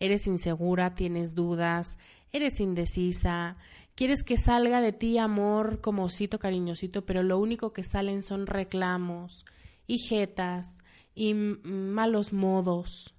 eres 0.01 0.27
insegura, 0.27 0.95
tienes 0.95 1.33
dudas, 1.33 1.97
eres 2.33 2.59
indecisa, 2.59 3.55
quieres 3.95 4.21
que 4.23 4.35
salga 4.35 4.81
de 4.81 4.91
ti 4.91 5.17
amor 5.17 5.79
como 5.79 6.03
osito 6.03 6.39
cariñosito, 6.39 7.05
pero 7.05 7.23
lo 7.23 7.39
único 7.39 7.71
que 7.71 7.83
salen 7.83 8.21
son 8.21 8.47
reclamos 8.47 9.45
y 9.87 9.99
jetas 9.99 10.75
y 11.15 11.33
malos 11.33 12.33
modos. 12.33 13.15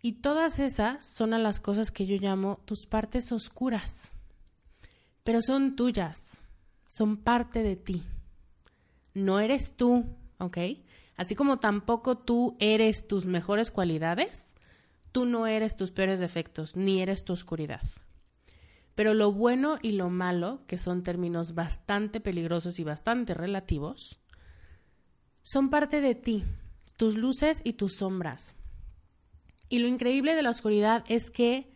Y 0.00 0.12
todas 0.14 0.60
esas 0.60 1.04
son 1.16 1.34
a 1.34 1.38
las 1.38 1.58
cosas 1.58 1.90
que 1.90 2.06
yo 2.06 2.16
llamo 2.18 2.60
tus 2.64 2.86
partes 2.86 3.32
oscuras. 3.32 4.12
Pero 5.24 5.42
son 5.42 5.74
tuyas, 5.74 6.40
son 6.88 7.16
parte 7.16 7.64
de 7.64 7.74
ti. 7.74 8.04
No 9.12 9.40
eres 9.40 9.74
tú, 9.76 10.04
¿ok? 10.38 10.58
Así 11.16 11.34
como 11.34 11.58
tampoco 11.58 12.18
tú 12.18 12.56
eres 12.58 13.06
tus 13.06 13.26
mejores 13.26 13.70
cualidades, 13.70 14.54
tú 15.12 15.26
no 15.26 15.46
eres 15.46 15.76
tus 15.76 15.90
peores 15.90 16.20
defectos, 16.20 16.76
ni 16.76 17.02
eres 17.02 17.24
tu 17.24 17.32
oscuridad. 17.32 17.82
Pero 18.94 19.14
lo 19.14 19.32
bueno 19.32 19.78
y 19.80 19.92
lo 19.92 20.10
malo, 20.10 20.62
que 20.66 20.78
son 20.78 21.02
términos 21.02 21.54
bastante 21.54 22.20
peligrosos 22.20 22.78
y 22.78 22.84
bastante 22.84 23.34
relativos, 23.34 24.20
son 25.42 25.70
parte 25.70 26.00
de 26.00 26.14
ti, 26.14 26.44
tus 26.96 27.16
luces 27.16 27.62
y 27.64 27.74
tus 27.74 27.94
sombras. 27.96 28.54
Y 29.68 29.78
lo 29.78 29.88
increíble 29.88 30.34
de 30.34 30.42
la 30.42 30.50
oscuridad 30.50 31.04
es 31.08 31.30
que 31.30 31.72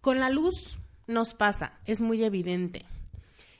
con 0.00 0.18
la 0.18 0.30
luz 0.30 0.78
nos 1.06 1.34
pasa, 1.34 1.78
es 1.84 2.00
muy 2.00 2.24
evidente. 2.24 2.84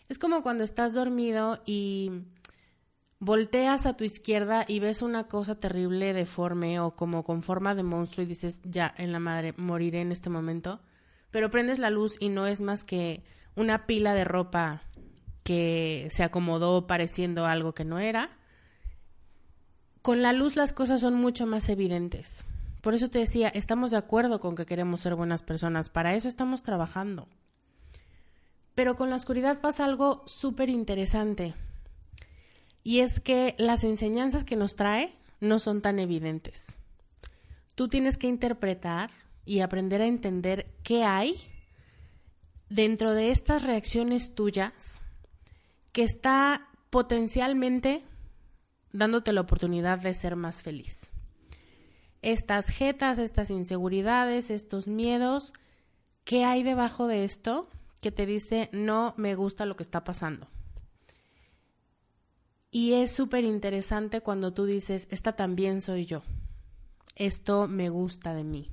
Es 0.08 0.18
como 0.18 0.42
cuando 0.42 0.64
estás 0.64 0.92
dormido 0.92 1.62
y 1.66 2.10
volteas 3.20 3.84
a 3.84 3.96
tu 3.96 4.04
izquierda 4.04 4.64
y 4.66 4.80
ves 4.80 5.02
una 5.02 5.28
cosa 5.28 5.54
terrible, 5.54 6.14
deforme 6.14 6.80
o 6.80 6.96
como 6.96 7.22
con 7.22 7.42
forma 7.42 7.74
de 7.74 7.82
monstruo 7.82 8.24
y 8.24 8.26
dices, 8.26 8.60
ya, 8.64 8.92
en 8.96 9.12
la 9.12 9.20
madre, 9.20 9.54
moriré 9.56 10.00
en 10.00 10.10
este 10.10 10.30
momento. 10.30 10.80
Pero 11.30 11.50
prendes 11.50 11.78
la 11.78 11.90
luz 11.90 12.16
y 12.18 12.30
no 12.30 12.46
es 12.46 12.60
más 12.60 12.82
que 12.82 13.22
una 13.54 13.86
pila 13.86 14.14
de 14.14 14.24
ropa 14.24 14.82
que 15.44 16.08
se 16.10 16.24
acomodó 16.24 16.86
pareciendo 16.86 17.46
algo 17.46 17.74
que 17.74 17.84
no 17.84 17.98
era. 17.98 18.30
Con 20.02 20.22
la 20.22 20.32
luz 20.32 20.56
las 20.56 20.72
cosas 20.72 21.02
son 21.02 21.14
mucho 21.14 21.46
más 21.46 21.68
evidentes. 21.68 22.46
Por 22.80 22.94
eso 22.94 23.10
te 23.10 23.18
decía, 23.18 23.48
estamos 23.48 23.90
de 23.90 23.98
acuerdo 23.98 24.40
con 24.40 24.56
que 24.56 24.64
queremos 24.64 25.02
ser 25.02 25.14
buenas 25.14 25.42
personas, 25.42 25.90
para 25.90 26.14
eso 26.14 26.26
estamos 26.26 26.62
trabajando. 26.62 27.28
Pero 28.74 28.96
con 28.96 29.10
la 29.10 29.16
oscuridad 29.16 29.60
pasa 29.60 29.84
algo 29.84 30.22
súper 30.26 30.70
interesante. 30.70 31.54
Y 32.82 33.00
es 33.00 33.20
que 33.20 33.54
las 33.58 33.84
enseñanzas 33.84 34.44
que 34.44 34.56
nos 34.56 34.76
trae 34.76 35.12
no 35.40 35.58
son 35.58 35.80
tan 35.80 35.98
evidentes. 35.98 36.78
Tú 37.74 37.88
tienes 37.88 38.16
que 38.16 38.26
interpretar 38.26 39.10
y 39.44 39.60
aprender 39.60 40.02
a 40.02 40.06
entender 40.06 40.66
qué 40.82 41.04
hay 41.04 41.34
dentro 42.68 43.12
de 43.12 43.30
estas 43.30 43.62
reacciones 43.64 44.34
tuyas 44.34 45.00
que 45.92 46.04
está 46.04 46.68
potencialmente 46.90 48.02
dándote 48.92 49.32
la 49.32 49.40
oportunidad 49.40 49.98
de 49.98 50.14
ser 50.14 50.36
más 50.36 50.62
feliz. 50.62 51.10
Estas 52.22 52.66
jetas, 52.66 53.18
estas 53.18 53.50
inseguridades, 53.50 54.50
estos 54.50 54.86
miedos, 54.86 55.52
¿qué 56.24 56.44
hay 56.44 56.62
debajo 56.62 57.06
de 57.06 57.24
esto 57.24 57.68
que 58.00 58.12
te 58.12 58.26
dice 58.26 58.68
no 58.72 59.14
me 59.16 59.34
gusta 59.34 59.64
lo 59.64 59.76
que 59.76 59.82
está 59.82 60.04
pasando? 60.04 60.48
Y 62.70 62.92
es 62.94 63.10
súper 63.10 63.44
interesante 63.44 64.20
cuando 64.20 64.52
tú 64.52 64.64
dices, 64.64 65.08
esta 65.10 65.32
también 65.32 65.80
soy 65.80 66.06
yo, 66.06 66.22
esto 67.16 67.66
me 67.66 67.88
gusta 67.88 68.32
de 68.32 68.44
mí, 68.44 68.70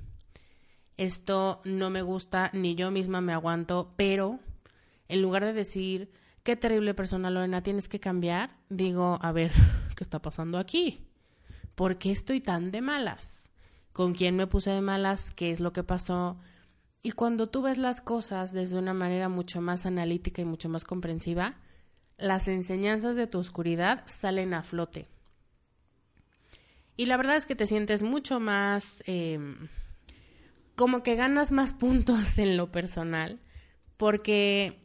esto 0.96 1.60
no 1.64 1.90
me 1.90 2.02
gusta, 2.02 2.50
ni 2.52 2.76
yo 2.76 2.92
misma 2.92 3.20
me 3.20 3.32
aguanto, 3.32 3.92
pero 3.96 4.38
en 5.08 5.20
lugar 5.20 5.44
de 5.44 5.52
decir, 5.52 6.12
qué 6.44 6.54
terrible 6.54 6.94
persona 6.94 7.30
Lorena, 7.30 7.62
tienes 7.62 7.88
que 7.88 7.98
cambiar, 7.98 8.56
digo, 8.68 9.18
a 9.20 9.32
ver, 9.32 9.50
¿qué 9.96 10.04
está 10.04 10.22
pasando 10.22 10.58
aquí? 10.58 11.04
¿Por 11.74 11.98
qué 11.98 12.12
estoy 12.12 12.40
tan 12.40 12.70
de 12.70 12.80
malas? 12.80 13.50
¿Con 13.92 14.14
quién 14.14 14.36
me 14.36 14.46
puse 14.46 14.70
de 14.70 14.80
malas? 14.80 15.32
¿Qué 15.32 15.50
es 15.50 15.58
lo 15.58 15.72
que 15.72 15.82
pasó? 15.82 16.38
Y 17.02 17.12
cuando 17.12 17.48
tú 17.48 17.62
ves 17.62 17.78
las 17.78 18.00
cosas 18.00 18.52
desde 18.52 18.78
una 18.78 18.94
manera 18.94 19.28
mucho 19.28 19.60
más 19.60 19.86
analítica 19.86 20.42
y 20.42 20.44
mucho 20.44 20.68
más 20.68 20.84
comprensiva, 20.84 21.56
las 22.18 22.48
enseñanzas 22.48 23.16
de 23.16 23.26
tu 23.26 23.38
oscuridad 23.38 24.02
salen 24.06 24.52
a 24.52 24.62
flote. 24.62 25.08
Y 26.96 27.06
la 27.06 27.16
verdad 27.16 27.36
es 27.36 27.46
que 27.46 27.54
te 27.54 27.66
sientes 27.66 28.02
mucho 28.02 28.40
más, 28.40 29.02
em, 29.06 29.68
como 30.74 31.02
que 31.02 31.14
ganas 31.14 31.52
más 31.52 31.72
puntos 31.72 32.18
en 32.38 32.56
lo 32.56 32.70
personal, 32.72 33.40
porque 33.96 34.80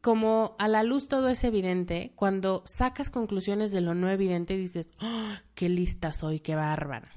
como 0.00 0.56
a 0.58 0.68
la 0.68 0.82
luz 0.82 1.08
todo 1.08 1.28
es 1.28 1.44
evidente, 1.44 2.12
cuando 2.16 2.62
sacas 2.66 3.10
conclusiones 3.10 3.70
de 3.70 3.80
lo 3.80 3.94
no 3.94 4.10
evidente 4.10 4.56
dices, 4.56 4.88
¡Oh, 5.00 5.32
qué 5.54 5.68
lista 5.68 6.12
soy, 6.12 6.40
qué 6.40 6.54
bárbara. 6.54 7.08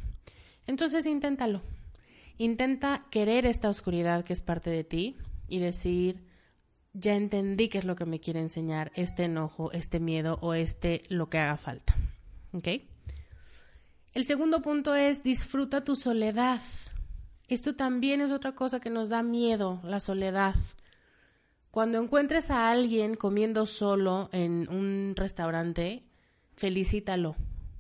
Entonces 0.68 1.06
inténtalo. 1.06 1.62
Intenta 2.38 3.06
querer 3.12 3.46
esta 3.46 3.70
oscuridad 3.70 4.24
que 4.24 4.34
es 4.34 4.42
parte 4.42 4.70
de 4.70 4.84
ti 4.84 5.18
y 5.48 5.60
decir, 5.60 6.31
ya 6.94 7.16
entendí 7.16 7.70
qué 7.70 7.78
es 7.78 7.86
lo 7.86 7.96
que 7.96 8.06
me 8.06 8.20
quiere 8.20 8.40
enseñar 8.40 8.92
este 8.96 9.24
enojo, 9.24 9.72
este 9.72 10.00
miedo 10.00 10.38
o 10.42 10.54
este 10.54 11.04
lo 11.10 11.30
que 11.30 11.40
haga 11.40 11.58
falta. 11.58 11.96
¿Ok? 12.54 12.68
El 14.14 14.26
segundo 14.26 14.62
punto 14.62 14.94
es 14.96 15.24
disfruta 15.24 15.84
tu 15.84 15.96
soledad. 15.96 16.60
Esto 17.48 17.76
también 17.76 18.22
es 18.22 18.32
otra 18.32 18.54
cosa 18.54 18.80
que 18.80 18.90
nos 18.90 19.10
da 19.10 19.24
miedo, 19.24 19.80
la 19.84 20.00
soledad. 20.00 20.56
Cuando 21.70 22.02
encuentres 22.02 22.50
a 22.50 22.70
alguien 22.70 23.16
comiendo 23.16 23.66
solo 23.66 24.30
en 24.34 24.68
un 24.70 25.14
restaurante, 25.16 26.04
felicítalo. 26.58 27.36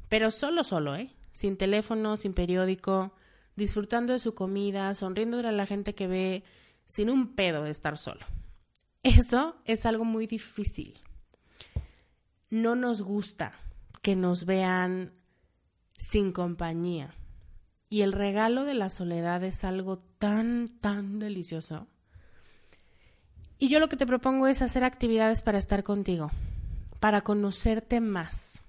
Pero 0.07 0.31
solo, 0.31 0.63
solo, 0.63 0.95
¿eh? 0.95 1.13
Sin 1.31 1.57
teléfono, 1.57 2.15
sin 2.15 2.33
periódico, 2.33 3.13
disfrutando 3.57 4.13
de 4.13 4.19
su 4.19 4.33
comida, 4.33 4.93
sonriéndole 4.93 5.49
a 5.49 5.53
la 5.53 5.65
gente 5.65 5.95
que 5.95 6.07
ve, 6.07 6.43
sin 6.85 7.09
un 7.09 7.35
pedo 7.35 7.63
de 7.63 7.71
estar 7.71 7.97
solo. 7.97 8.21
Eso 9.03 9.55
es 9.65 9.85
algo 9.85 10.05
muy 10.05 10.27
difícil. 10.27 10.99
No 12.49 12.75
nos 12.75 13.01
gusta 13.01 13.51
que 14.01 14.15
nos 14.15 14.45
vean 14.45 15.13
sin 15.97 16.31
compañía. 16.31 17.09
Y 17.89 18.01
el 18.01 18.13
regalo 18.13 18.63
de 18.63 18.73
la 18.73 18.89
soledad 18.89 19.43
es 19.43 19.63
algo 19.63 19.99
tan, 20.17 20.69
tan 20.79 21.19
delicioso. 21.19 21.87
Y 23.57 23.69
yo 23.69 23.79
lo 23.79 23.89
que 23.89 23.97
te 23.97 24.07
propongo 24.07 24.47
es 24.47 24.61
hacer 24.61 24.83
actividades 24.83 25.43
para 25.43 25.57
estar 25.57 25.83
contigo, 25.83 26.31
para 26.99 27.21
conocerte 27.21 28.01
más. 28.01 28.63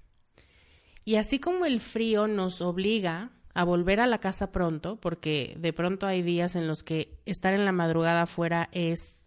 Y 1.05 1.15
así 1.15 1.39
como 1.39 1.65
el 1.65 1.79
frío 1.79 2.27
nos 2.27 2.61
obliga 2.61 3.31
a 3.53 3.63
volver 3.63 3.99
a 3.99 4.07
la 4.07 4.19
casa 4.19 4.51
pronto, 4.51 4.97
porque 4.97 5.55
de 5.59 5.73
pronto 5.73 6.05
hay 6.05 6.21
días 6.21 6.55
en 6.55 6.67
los 6.67 6.83
que 6.83 7.19
estar 7.25 7.53
en 7.53 7.65
la 7.65 7.71
madrugada 7.71 8.23
afuera 8.23 8.69
es 8.71 9.22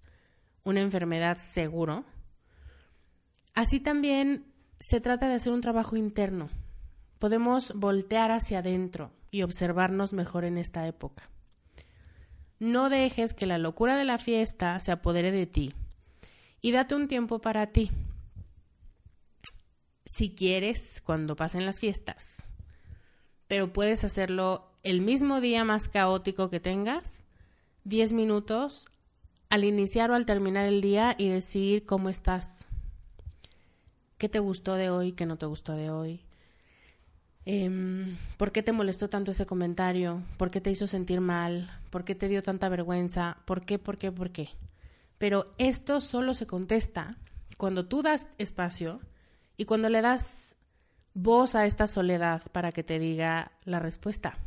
una 0.67 0.81
enfermedad 0.81 1.39
seguro, 1.39 2.05
así 3.55 3.79
también 3.79 4.53
se 4.81 5.01
trata 5.01 5.29
de 5.29 5.35
hacer 5.35 5.53
un 5.53 5.61
trabajo 5.61 5.97
interno. 5.97 6.51
Podemos 7.21 7.73
voltear 7.75 8.33
hacia 8.33 8.59
adentro 8.59 9.13
y 9.31 9.43
observarnos 9.43 10.13
mejor 10.13 10.45
en 10.45 10.59
esta 10.59 10.87
época. 10.89 11.31
No 12.59 12.91
dejes 12.91 13.33
que 13.33 13.47
la 13.47 13.59
locura 13.59 13.97
de 13.97 14.05
la 14.05 14.19
fiesta 14.19 14.81
se 14.81 14.91
apodere 14.91 15.31
de 15.31 15.47
ti 15.47 15.73
y 16.61 16.73
date 16.73 16.97
un 16.97 17.07
tiempo 17.07 17.41
para 17.41 17.69
ti. 17.69 17.93
Si 20.05 20.35
quieres, 20.35 21.01
cuando 21.01 21.37
pasen 21.37 21.65
las 21.65 21.79
fiestas, 21.79 22.43
pero 23.47 23.73
puedes 23.73 24.03
hacerlo 24.03 24.73
el 24.83 25.01
mismo 25.01 25.41
día 25.41 25.63
más 25.65 25.89
caótico 25.89 26.51
que 26.51 26.59
tengas, 26.59 27.25
10 27.85 28.15
minutos 28.15 28.89
al 29.49 29.65
iniciar 29.65 30.11
o 30.11 30.15
al 30.15 30.27
terminar 30.27 30.67
el 30.67 30.81
día 30.81 31.15
y 31.19 31.29
decir 31.29 31.85
cómo 31.85 32.09
estás, 32.09 32.67
qué 34.19 34.29
te 34.29 34.39
gustó 34.39 34.75
de 34.75 34.91
hoy, 34.91 35.13
qué 35.13 35.27
no 35.27 35.37
te 35.37 35.47
gustó 35.47 35.73
de 35.73 35.91
hoy, 35.91 36.21
em, 37.45 38.17
por 38.37 38.53
qué 38.53 38.63
te 38.63 38.73
molestó 38.73 39.09
tanto 39.09 39.31
ese 39.31 39.47
comentario, 39.47 40.23
por 40.37 40.51
qué 40.51 40.61
te 40.61 40.71
hizo 40.71 40.87
sentir 40.87 41.21
mal, 41.21 41.71
por 41.91 42.05
qué 42.05 42.15
te 42.15 42.29
dio 42.29 42.43
tanta 42.43 42.69
vergüenza, 42.69 43.39
por 43.45 43.65
qué, 43.65 43.79
por 43.79 43.99
qué, 43.99 44.11
por 44.11 44.31
qué. 44.31 44.51
Pero 45.19 45.55
esto 45.59 46.01
solo 46.01 46.35
se 46.35 46.47
contesta 46.47 47.17
cuando 47.57 47.87
tú 47.87 48.03
das 48.03 48.27
espacio 48.39 49.01
y 49.57 49.65
cuando 49.65 49.89
le 49.89 50.03
das 50.03 50.57
voz 51.15 51.55
a 51.55 51.65
esta 51.65 51.87
soledad 51.87 52.43
para 52.53 52.73
que 52.73 52.83
te 52.83 52.99
diga 52.99 53.53
la 53.65 53.79
respuesta. 53.79 54.39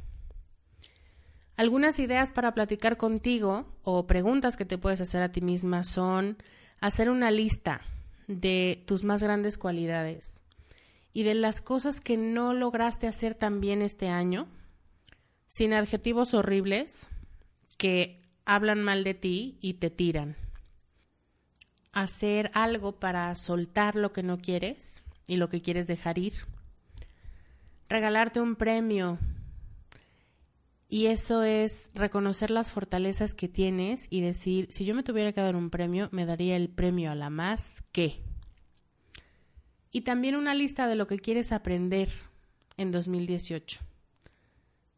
Algunas 1.59 1.99
ideas 1.99 2.31
para 2.31 2.53
platicar 2.53 2.95
contigo 2.95 3.65
o 3.83 4.07
preguntas 4.07 4.55
que 4.55 4.63
te 4.63 4.77
puedes 4.77 5.01
hacer 5.01 5.21
a 5.21 5.33
ti 5.33 5.41
misma 5.41 5.83
son 5.83 6.37
hacer 6.79 7.09
una 7.09 7.31
lista 7.31 7.81
de 8.27 8.81
tus 8.87 9.03
más 9.03 9.21
grandes 9.21 9.57
cualidades 9.57 10.41
y 11.11 11.23
de 11.23 11.33
las 11.33 11.61
cosas 11.61 11.99
que 11.99 12.15
no 12.15 12.53
lograste 12.53 13.07
hacer 13.07 13.35
tan 13.35 13.59
bien 13.59 13.81
este 13.81 14.07
año, 14.07 14.47
sin 15.47 15.73
adjetivos 15.73 16.33
horribles 16.33 17.09
que 17.77 18.21
hablan 18.45 18.81
mal 18.81 19.03
de 19.03 19.15
ti 19.15 19.57
y 19.59 19.73
te 19.73 19.89
tiran. 19.89 20.37
Hacer 21.91 22.51
algo 22.53 23.01
para 23.01 23.35
soltar 23.35 23.97
lo 23.97 24.13
que 24.13 24.23
no 24.23 24.37
quieres 24.37 25.03
y 25.27 25.35
lo 25.35 25.49
que 25.49 25.59
quieres 25.59 25.87
dejar 25.87 26.19
ir. 26.19 26.35
Regalarte 27.89 28.39
un 28.39 28.55
premio 28.55 29.19
y 30.91 31.05
eso 31.05 31.43
es 31.43 31.91
reconocer 31.93 32.49
las 32.49 32.71
fortalezas 32.71 33.35
que 33.35 33.47
tienes 33.47 34.07
y 34.09 34.21
decir, 34.21 34.65
si 34.71 34.85
yo 34.85 34.95
me 34.95 35.03
tuviera 35.03 35.31
que 35.31 35.39
dar 35.39 35.55
un 35.55 35.69
premio, 35.69 36.09
me 36.11 36.25
daría 36.25 36.55
el 36.55 36.67
premio 36.67 37.11
a 37.11 37.15
la 37.15 37.29
más 37.29 37.83
que. 37.91 38.23
Y 39.91 40.01
también 40.01 40.35
una 40.35 40.55
lista 40.55 40.87
de 40.87 40.95
lo 40.95 41.05
que 41.05 41.19
quieres 41.19 41.51
aprender 41.51 42.09
en 42.75 42.91
2018. 42.91 43.81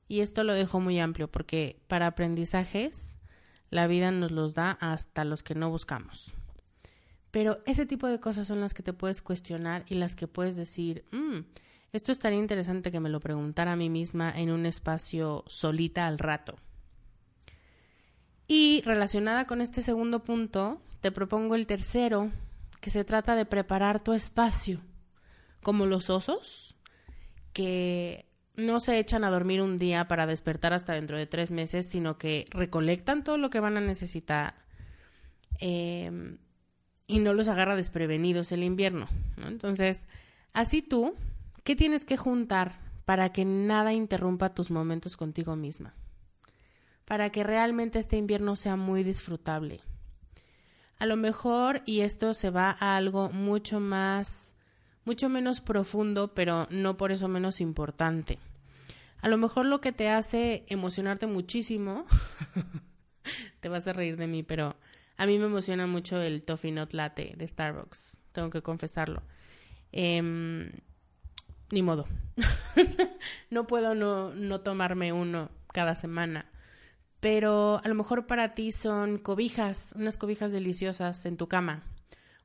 Y 0.08 0.22
esto 0.22 0.46
lo 0.46 0.54
dejo 0.54 0.80
muy 0.80 0.98
amplio 0.98 1.30
porque 1.30 1.82
para 1.88 2.08
aprendizajes 2.08 3.18
la 3.70 3.88
vida 3.88 4.12
nos 4.12 4.32
los 4.32 4.54
da 4.54 4.72
hasta 4.80 5.26
los 5.26 5.44
que 5.44 5.56
no 5.56 5.70
buscamos. 5.70 6.32
Pero 7.32 7.62
ese 7.66 7.86
tipo 7.86 8.08
de 8.08 8.20
cosas 8.22 8.48
son 8.48 8.62
las 8.62 8.74
que 8.74 8.84
te 8.84 8.94
puedes 8.94 9.22
cuestionar 9.22 9.84
y 9.90 9.96
las 9.96 10.16
que 10.16 10.28
puedes 10.28 10.56
decir, 10.56 11.04
mm, 11.12 11.40
esto 11.94 12.12
estaría 12.12 12.40
interesante 12.40 12.92
que 12.92 13.00
me 13.00 13.10
lo 13.10 13.20
preguntara 13.20 13.74
a 13.74 13.76
mí 13.76 13.90
misma 13.90 14.32
en 14.36 14.52
un 14.52 14.66
espacio 14.66 15.44
solita 15.48 16.08
al 16.08 16.20
rato. 16.20 16.56
Y 18.48 18.82
relacionada 18.86 19.46
con 19.46 19.62
este 19.62 19.82
segundo 19.82 20.24
punto, 20.24 20.82
te 21.02 21.12
propongo 21.12 21.56
el 21.56 21.68
tercero, 21.68 22.32
que 22.80 22.90
se 22.90 23.04
trata 23.04 23.36
de 23.36 23.46
preparar 23.46 24.04
tu 24.04 24.14
espacio, 24.14 24.82
como 25.62 25.86
los 25.86 26.10
osos, 26.10 26.76
que 27.54 28.26
no 28.56 28.80
se 28.80 29.00
echan 29.00 29.24
a 29.24 29.30
dormir 29.30 29.62
un 29.62 29.78
día 29.78 30.08
para 30.08 30.28
despertar 30.28 30.74
hasta 30.74 30.94
dentro 30.94 31.18
de 31.18 31.28
tres 31.28 31.52
meses, 31.52 31.90
sino 31.90 32.18
que 32.18 32.46
recolectan 32.50 33.24
todo 33.24 33.38
lo 33.38 33.50
que 33.50 33.60
van 33.60 33.78
a 33.78 33.82
necesitar 33.82 34.56
em, 35.60 36.38
y 37.08 37.20
no 37.20 37.34
los 37.34 37.48
agarra 37.48 37.76
desprevenidos 37.76 38.52
el 38.52 38.64
invierno. 38.64 39.08
Entonces, 39.38 40.06
así 40.54 40.82
tú 40.82 41.16
¿Qué 41.64 41.76
tienes 41.76 42.06
que 42.06 42.18
juntar 42.18 42.74
para 43.06 43.34
que 43.34 43.46
nada 43.46 43.94
interrumpa 43.94 44.54
tus 44.54 44.72
momentos 44.72 45.18
contigo 45.18 45.56
misma, 45.56 45.94
para 47.06 47.30
que 47.30 47.44
realmente 47.44 48.00
este 48.00 48.16
invierno 48.16 48.56
sea 48.56 48.76
muy 48.76 49.04
disfrutable. 49.04 49.82
A 50.98 51.06
lo 51.06 51.18
mejor, 51.18 51.82
y 51.86 52.02
esto 52.02 52.34
se 52.34 52.52
va 52.52 52.78
a 52.80 52.96
algo 52.96 53.30
mucho 53.30 53.80
más, 53.80 54.54
mucho 55.04 55.30
menos 55.30 55.62
profundo, 55.62 56.34
pero 56.34 56.68
no 56.70 56.96
por 56.96 57.12
eso 57.12 57.28
menos 57.28 57.60
importante. 57.60 58.38
A 59.20 59.28
lo 59.28 59.38
mejor 59.38 59.66
lo 59.66 59.82
que 59.82 59.92
te 59.92 60.10
hace 60.10 60.64
emocionarte 60.68 61.28
muchísimo, 61.28 62.06
te 63.60 63.68
vas 63.68 63.88
a 63.88 63.94
reír 63.94 64.16
de 64.16 64.28
mí, 64.28 64.44
pero 64.44 64.76
a 65.18 65.26
mí 65.26 65.38
me 65.38 65.48
emociona 65.48 65.88
mucho 65.88 66.22
el 66.22 66.44
Toffee 66.44 66.72
Nut 66.72 66.94
Latte 66.94 67.34
de 67.36 67.48
Starbucks, 67.48 68.16
tengo 68.32 68.50
que 68.52 68.62
confesarlo. 68.62 69.22
Em, 69.92 70.72
ni 71.72 71.82
modo. 71.82 72.06
no 73.50 73.68
puedo 73.68 73.96
no, 73.96 74.34
no 74.34 74.62
tomarme 74.62 75.14
uno 75.14 75.50
cada 75.74 75.96
semana. 75.96 76.52
Pero 77.20 77.80
a 77.84 77.88
lo 77.88 77.96
mejor 77.96 78.26
para 78.26 78.56
ti 78.56 78.72
son 78.72 79.18
cobijas, 79.18 79.94
unas 79.96 80.18
cobijas 80.18 80.52
deliciosas 80.52 81.26
en 81.26 81.38
tu 81.38 81.48
cama. 81.48 81.84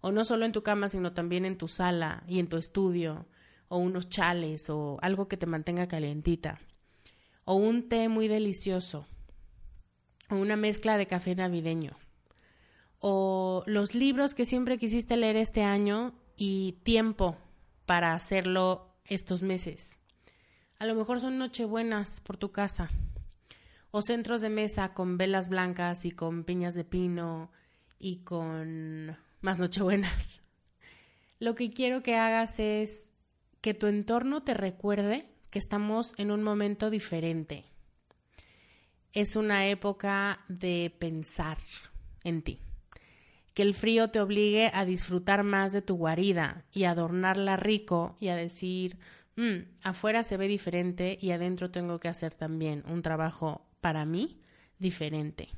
O 0.01 0.13
no 0.13 0.23
solo 0.25 0.45
en 0.45 0.53
tu 0.53 0.63
cama, 0.63 0.89
sino 0.89 1.13
también 1.13 1.45
en 1.45 1.57
tu 1.57 1.67
sala 1.67 2.23
y 2.29 2.39
en 2.39 2.49
tu 2.49 2.59
estudio. 2.59 3.27
O 3.69 3.79
unos 3.79 4.09
chales 4.09 4.71
o 4.71 4.99
algo 5.03 5.29
que 5.29 5.37
te 5.37 5.47
mantenga 5.47 5.89
calientita. 5.89 6.59
O 7.45 7.55
un 7.55 7.89
té 7.89 8.09
muy 8.09 8.29
delicioso. 8.29 9.07
O 10.31 10.37
una 10.37 10.57
mezcla 10.57 10.99
de 10.99 11.07
café 11.07 11.35
navideño. 11.35 11.93
O 13.01 13.65
los 13.67 13.95
libros 13.95 14.35
que 14.35 14.45
siempre 14.45 14.79
quisiste 14.79 15.17
leer 15.17 15.37
este 15.37 15.63
año 15.63 16.15
y 16.37 16.73
tiempo 16.83 17.37
para 17.87 18.13
hacerlo 18.13 18.96
estos 19.09 19.43
meses. 19.43 19.99
A 20.79 20.87
lo 20.87 20.95
mejor 20.95 21.21
son 21.21 21.39
nochebuenas 21.39 22.21
por 22.21 22.37
tu 22.37 22.53
casa 22.53 22.91
o 23.91 24.03
centros 24.03 24.41
de 24.43 24.51
mesa 24.51 24.93
con 24.93 25.17
velas 25.17 25.49
blancas 25.49 26.05
y 26.05 26.11
con 26.11 26.45
piñas 26.45 26.75
de 26.75 26.85
pino 26.85 27.51
y 27.99 28.19
con 28.19 29.17
más 29.41 29.59
nochebuenas. 29.59 30.41
Lo 31.39 31.55
que 31.55 31.71
quiero 31.71 32.03
que 32.03 32.17
hagas 32.17 32.59
es 32.59 33.13
que 33.61 33.75
tu 33.75 33.87
entorno 33.87 34.43
te 34.43 34.55
recuerde 34.55 35.27
que 35.51 35.59
estamos 35.59 36.13
en 36.19 36.31
un 36.31 36.43
momento 36.43 36.91
diferente. 36.91 37.65
Es 39.13 39.37
una 39.37 39.67
época 39.67 40.37
de 40.49 40.95
pensar 40.99 41.59
en 42.23 42.43
ti 42.43 42.66
que 43.57 43.63
el 43.63 43.73
frío 43.73 44.11
te 44.11 44.21
obligue 44.21 44.71
a 44.75 44.85
disfrutar 44.85 45.43
más 45.43 45.73
de 45.73 45.81
tu 45.81 45.97
guarida 45.97 46.67
y 46.75 46.85
adornarla 46.85 47.57
rico 47.57 48.19
y 48.21 48.29
a 48.29 48.37
decir, 48.37 48.99
mm, 49.37 49.79
afuera 49.83 50.23
se 50.25 50.37
ve 50.37 50.47
diferente 50.47 51.17
y 51.19 51.31
adentro 51.31 51.71
tengo 51.71 51.99
que 51.99 52.09
hacer 52.09 52.35
también 52.35 52.85
un 52.87 53.01
trabajo 53.01 53.67
para 53.81 54.05
mí 54.05 54.43
diferente. 54.79 55.49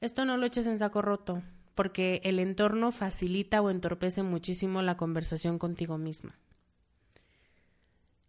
Esto 0.00 0.24
no 0.24 0.36
lo 0.36 0.46
eches 0.46 0.68
en 0.68 0.78
saco 0.78 1.02
roto, 1.02 1.42
porque 1.74 2.20
el 2.22 2.38
entorno 2.38 2.92
facilita 2.92 3.60
o 3.62 3.70
entorpece 3.70 4.22
muchísimo 4.22 4.80
la 4.80 4.96
conversación 4.96 5.58
contigo 5.58 5.98
misma. 5.98 6.38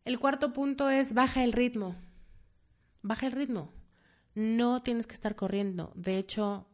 El 0.03 0.17
cuarto 0.17 0.51
punto 0.51 0.89
es 0.89 1.13
baja 1.13 1.43
el 1.43 1.53
ritmo. 1.53 1.95
Baja 3.03 3.27
el 3.27 3.33
ritmo. 3.33 3.71
No 4.33 4.81
tienes 4.81 5.05
que 5.05 5.13
estar 5.13 5.35
corriendo. 5.35 5.91
De 5.93 6.17
hecho, 6.17 6.65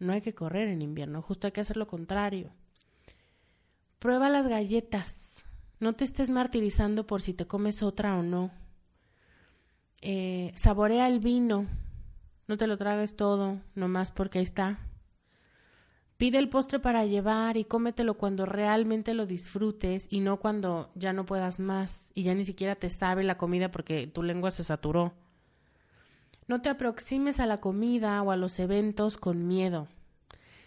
no 0.00 0.12
hay 0.12 0.20
que 0.20 0.34
correr 0.34 0.68
en 0.68 0.82
invierno, 0.82 1.22
justo 1.22 1.46
hay 1.46 1.52
que 1.52 1.60
hacer 1.60 1.76
lo 1.76 1.86
contrario. 1.86 2.50
Prueba 3.98 4.28
las 4.30 4.46
galletas. 4.48 5.44
No 5.78 5.94
te 5.94 6.04
estés 6.04 6.30
martirizando 6.30 7.06
por 7.06 7.22
si 7.22 7.34
te 7.34 7.46
comes 7.46 7.82
otra 7.82 8.16
o 8.16 8.22
no. 8.22 8.50
Eh, 10.00 10.52
saborea 10.56 11.06
el 11.06 11.20
vino. 11.20 11.66
No 12.48 12.56
te 12.56 12.66
lo 12.66 12.76
tragues 12.78 13.14
todo, 13.14 13.60
nomás 13.74 14.10
porque 14.10 14.38
ahí 14.38 14.44
está. 14.44 14.78
Pide 16.16 16.38
el 16.38 16.48
postre 16.48 16.80
para 16.80 17.06
llevar 17.06 17.56
y 17.56 17.64
cómetelo 17.64 18.18
cuando 18.18 18.44
realmente 18.44 19.14
lo 19.14 19.24
disfrutes 19.24 20.06
y 20.10 20.20
no 20.20 20.38
cuando 20.38 20.90
ya 20.94 21.12
no 21.12 21.24
puedas 21.24 21.60
más 21.60 22.10
y 22.14 22.24
ya 22.24 22.34
ni 22.34 22.44
siquiera 22.44 22.74
te 22.74 22.90
sabe 22.90 23.22
la 23.22 23.38
comida 23.38 23.70
porque 23.70 24.06
tu 24.06 24.22
lengua 24.22 24.50
se 24.50 24.64
saturó. 24.64 25.14
No 26.50 26.60
te 26.60 26.68
aproximes 26.68 27.38
a 27.38 27.46
la 27.46 27.60
comida 27.60 28.20
o 28.22 28.32
a 28.32 28.36
los 28.36 28.58
eventos 28.58 29.18
con 29.18 29.46
miedo. 29.46 29.86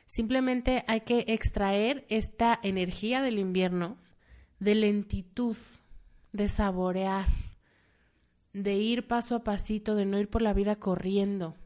Simplemente 0.06 0.86
hay 0.88 1.02
que 1.02 1.26
extraer 1.28 2.06
esta 2.08 2.58
energía 2.64 3.22
del 3.22 3.38
invierno 3.38 3.98
de 4.60 4.76
lentitud, 4.76 5.58
de 6.32 6.48
saborear, 6.48 7.28
de 8.54 8.76
ir 8.76 9.08
paso 9.08 9.36
a 9.36 9.44
pasito, 9.44 9.96
de 9.96 10.06
no 10.06 10.18
ir 10.18 10.30
por 10.30 10.42
la 10.42 10.54
vida 10.54 10.78
corriendo, 10.78 11.58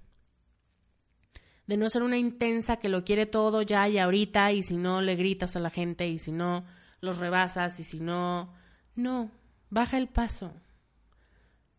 de 1.67 1.77
no 1.77 1.87
ser 1.87 2.01
una 2.01 2.17
intensa 2.17 2.77
que 2.77 2.89
lo 2.89 3.05
quiere 3.05 3.27
todo 3.27 3.61
ya 3.61 3.87
y 3.87 3.99
ahorita 3.99 4.51
y 4.51 4.63
si 4.63 4.77
no 4.77 5.01
le 5.01 5.15
gritas 5.15 5.55
a 5.55 5.59
la 5.59 5.69
gente 5.69 6.07
y 6.07 6.17
si 6.17 6.31
no 6.31 6.65
los 7.01 7.19
rebasas 7.19 7.79
y 7.79 7.83
si 7.83 7.99
no... 7.99 8.51
No, 8.95 9.29
baja 9.69 9.99
el 9.99 10.07
paso, 10.07 10.53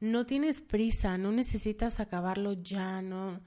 no 0.00 0.26
tienes 0.26 0.60
prisa, 0.60 1.18
no 1.18 1.32
necesitas 1.32 2.00
acabarlo 2.00 2.52
ya, 2.52 3.02
no, 3.02 3.40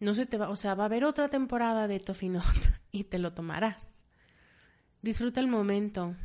no 0.00 0.14
se 0.14 0.26
te 0.26 0.38
va, 0.38 0.50
o 0.50 0.56
sea, 0.56 0.74
va 0.74 0.84
a 0.84 0.86
haber 0.86 1.04
otra 1.04 1.28
temporada 1.28 1.88
de 1.88 2.00
Tofinot 2.00 2.44
y 2.92 3.04
te 3.04 3.18
lo 3.18 3.32
tomarás. 3.32 3.86
Disfruta 5.02 5.40
el 5.40 5.48
momento, 5.48 6.16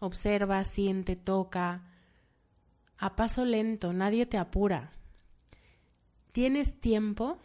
observa, 0.00 0.64
siente, 0.64 1.16
toca, 1.16 1.82
a 2.98 3.16
paso 3.16 3.44
lento, 3.44 3.92
nadie 3.92 4.26
te 4.26 4.38
apura. 4.38 4.92
Tienes 6.32 6.80
tiempo 6.80 7.38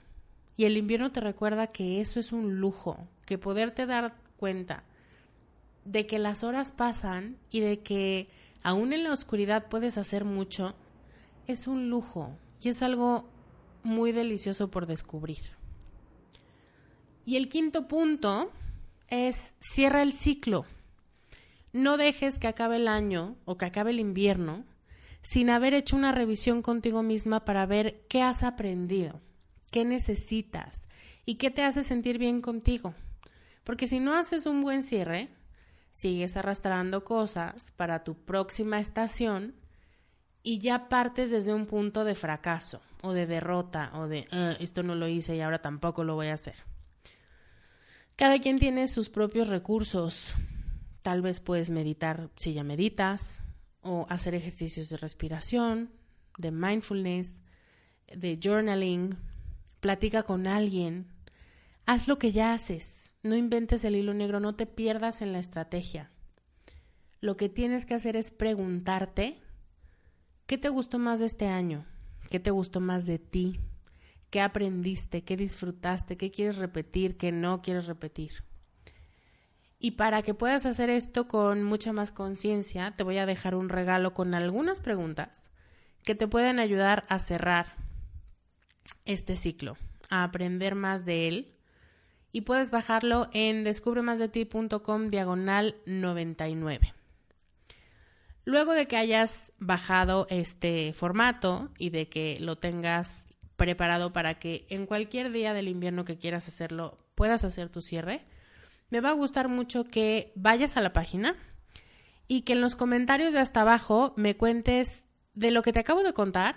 y 0.57 0.65
el 0.65 0.77
invierno 0.77 1.11
te 1.11 1.21
recuerda 1.21 1.67
que 1.67 2.01
eso 2.01 2.19
es 2.19 2.31
un 2.31 2.59
lujo, 2.59 3.07
que 3.25 3.37
poderte 3.37 3.85
dar 3.85 4.15
cuenta 4.37 4.83
de 5.85 6.05
que 6.05 6.19
las 6.19 6.43
horas 6.43 6.71
pasan 6.71 7.37
y 7.49 7.61
de 7.61 7.79
que 7.79 8.27
aún 8.61 8.93
en 8.93 9.03
la 9.03 9.13
oscuridad 9.13 9.67
puedes 9.69 9.97
hacer 9.97 10.25
mucho 10.25 10.75
es 11.49 11.65
un 11.65 11.89
lujo 11.89 12.37
y 12.61 12.69
es 12.69 12.83
algo 12.83 13.27
muy 13.81 14.11
delicioso 14.11 14.69
por 14.69 14.85
descubrir. 14.85 15.39
Y 17.25 17.37
el 17.37 17.49
quinto 17.49 17.87
punto 17.87 18.51
es 19.07 19.55
cierra 19.59 20.03
el 20.03 20.11
ciclo. 20.11 20.65
No 21.73 21.97
dejes 21.97 22.37
que 22.37 22.47
acabe 22.47 22.75
el 22.75 22.87
año 22.87 23.35
o 23.45 23.57
que 23.57 23.65
acabe 23.65 23.89
el 23.91 23.99
invierno 23.99 24.63
sin 25.23 25.49
haber 25.49 25.73
hecho 25.73 25.95
una 25.95 26.11
revisión 26.11 26.61
contigo 26.61 27.01
misma 27.01 27.45
para 27.45 27.65
ver 27.65 28.05
qué 28.07 28.21
has 28.21 28.43
aprendido, 28.43 29.19
qué 29.71 29.85
necesitas 29.85 30.87
y 31.25 31.35
qué 31.35 31.49
te 31.49 31.63
hace 31.63 31.81
sentir 31.81 32.19
bien 32.19 32.41
contigo. 32.41 32.93
Porque 33.63 33.87
si 33.87 33.99
no 33.99 34.13
haces 34.13 34.45
un 34.45 34.61
buen 34.61 34.83
cierre, 34.83 35.29
sigues 35.89 36.37
arrastrando 36.37 37.03
cosas 37.03 37.71
para 37.75 38.03
tu 38.03 38.13
próxima 38.13 38.79
estación 38.79 39.55
y 40.43 40.59
ya 40.59 40.89
partes 40.89 41.31
desde 41.31 41.53
un 41.53 41.65
punto 41.65 42.03
de 42.03 42.15
fracaso 42.15 42.81
o 43.01 43.13
de 43.13 43.27
derrota 43.27 43.91
o 43.95 44.07
de 44.07 44.25
ah, 44.31 44.55
esto 44.59 44.83
no 44.83 44.95
lo 44.95 45.07
hice 45.07 45.35
y 45.35 45.41
ahora 45.41 45.61
tampoco 45.61 46.03
lo 46.03 46.15
voy 46.15 46.27
a 46.27 46.33
hacer. 46.33 46.55
Cada 48.15 48.39
quien 48.39 48.59
tiene 48.59 48.87
sus 48.87 49.09
propios 49.09 49.47
recursos. 49.47 50.35
Tal 51.01 51.21
vez 51.21 51.39
puedes 51.39 51.69
meditar 51.69 52.29
si 52.35 52.53
ya 52.53 52.63
meditas 52.63 53.41
o 53.81 54.05
hacer 54.09 54.35
ejercicios 54.35 54.89
de 54.89 54.97
respiración, 54.97 55.91
de 56.37 56.51
mindfulness, 56.51 57.43
de 58.13 58.37
journaling. 58.41 59.17
Platica 59.79 60.23
con 60.23 60.47
alguien. 60.47 61.07
Haz 61.85 62.09
lo 62.09 62.19
que 62.19 62.33
ya 62.33 62.53
haces. 62.53 63.15
No 63.23 63.37
inventes 63.37 63.85
el 63.85 63.95
hilo 63.95 64.13
negro, 64.13 64.41
no 64.41 64.53
te 64.53 64.65
pierdas 64.65 65.21
en 65.21 65.31
la 65.31 65.39
estrategia. 65.39 66.11
Lo 67.21 67.37
que 67.37 67.47
tienes 67.47 67.85
que 67.85 67.93
hacer 67.93 68.17
es 68.17 68.31
preguntarte 68.31 69.41
¿Qué 70.49 70.57
te 70.57 70.69
gustó 70.69 70.97
más 70.97 71.19
de 71.19 71.27
este 71.27 71.45
año? 71.47 71.85
¿Qué 72.31 72.39
te 72.39 72.49
gustó 72.49 72.79
más 72.79 73.05
de 73.05 73.19
ti? 73.19 73.59
¿Qué 74.31 74.41
aprendiste? 74.41 75.23
¿Qué 75.23 75.37
disfrutaste? 75.37 76.17
¿Qué 76.17 76.31
quieres 76.31 76.57
repetir? 76.57 77.17
¿Qué 77.17 77.31
no 77.31 77.61
quieres 77.61 77.85
repetir? 77.85 78.43
Y 79.77 79.91
para 79.91 80.23
que 80.23 80.33
puedas 80.33 80.65
hacer 80.65 80.89
esto 80.89 81.27
con 81.27 81.61
mucha 81.61 81.93
más 81.93 82.11
conciencia, 82.11 82.95
te 82.97 83.03
voy 83.03 83.19
a 83.19 83.27
dejar 83.27 83.53
un 83.53 83.69
regalo 83.69 84.15
con 84.15 84.33
algunas 84.33 84.79
preguntas 84.79 85.51
que 86.03 86.15
te 86.15 86.27
pueden 86.27 86.57
ayudar 86.57 87.05
a 87.09 87.19
cerrar 87.19 87.75
este 89.05 89.35
ciclo, 89.35 89.77
a 90.09 90.23
aprender 90.23 90.73
más 90.73 91.05
de 91.05 91.27
él. 91.27 91.53
Y 92.31 92.41
puedes 92.41 92.71
bajarlo 92.71 93.29
en 93.33 93.63
descubremasdeti.com 93.63 95.05
diagonal 95.11 95.75
99. 95.85 96.95
Luego 98.45 98.73
de 98.73 98.87
que 98.87 98.97
hayas 98.97 99.53
bajado 99.59 100.27
este 100.29 100.93
formato 100.93 101.69
y 101.77 101.89
de 101.89 102.09
que 102.09 102.37
lo 102.39 102.57
tengas 102.57 103.27
preparado 103.55 104.13
para 104.13 104.39
que 104.39 104.65
en 104.69 104.85
cualquier 104.85 105.31
día 105.31 105.53
del 105.53 105.67
invierno 105.67 106.05
que 106.05 106.17
quieras 106.17 106.47
hacerlo 106.47 106.97
puedas 107.15 107.43
hacer 107.43 107.69
tu 107.69 107.81
cierre, 107.81 108.25
me 108.89 109.01
va 109.01 109.09
a 109.09 109.13
gustar 109.13 109.49
mucho 109.49 109.83
que 109.83 110.31
vayas 110.35 110.77
a 110.77 110.81
la 110.81 110.93
página 110.93 111.35
y 112.27 112.41
que 112.41 112.53
en 112.53 112.61
los 112.61 112.75
comentarios 112.75 113.33
de 113.33 113.39
hasta 113.39 113.61
abajo 113.61 114.13
me 114.15 114.37
cuentes 114.37 115.05
de 115.33 115.51
lo 115.51 115.61
que 115.61 115.73
te 115.73 115.79
acabo 115.79 116.03
de 116.03 116.13
contar, 116.13 116.55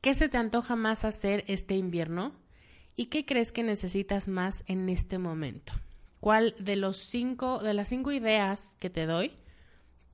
¿qué 0.00 0.14
se 0.14 0.28
te 0.28 0.36
antoja 0.36 0.76
más 0.76 1.04
hacer 1.04 1.44
este 1.48 1.74
invierno? 1.76 2.32
¿Y 2.94 3.06
qué 3.06 3.24
crees 3.24 3.52
que 3.52 3.62
necesitas 3.62 4.28
más 4.28 4.64
en 4.66 4.88
este 4.88 5.18
momento? 5.18 5.72
¿Cuál 6.20 6.54
de 6.58 6.76
los 6.76 6.96
cinco, 6.96 7.58
de 7.58 7.74
las 7.74 7.88
cinco 7.88 8.10
ideas 8.10 8.76
que 8.78 8.90
te 8.90 9.06
doy, 9.06 9.32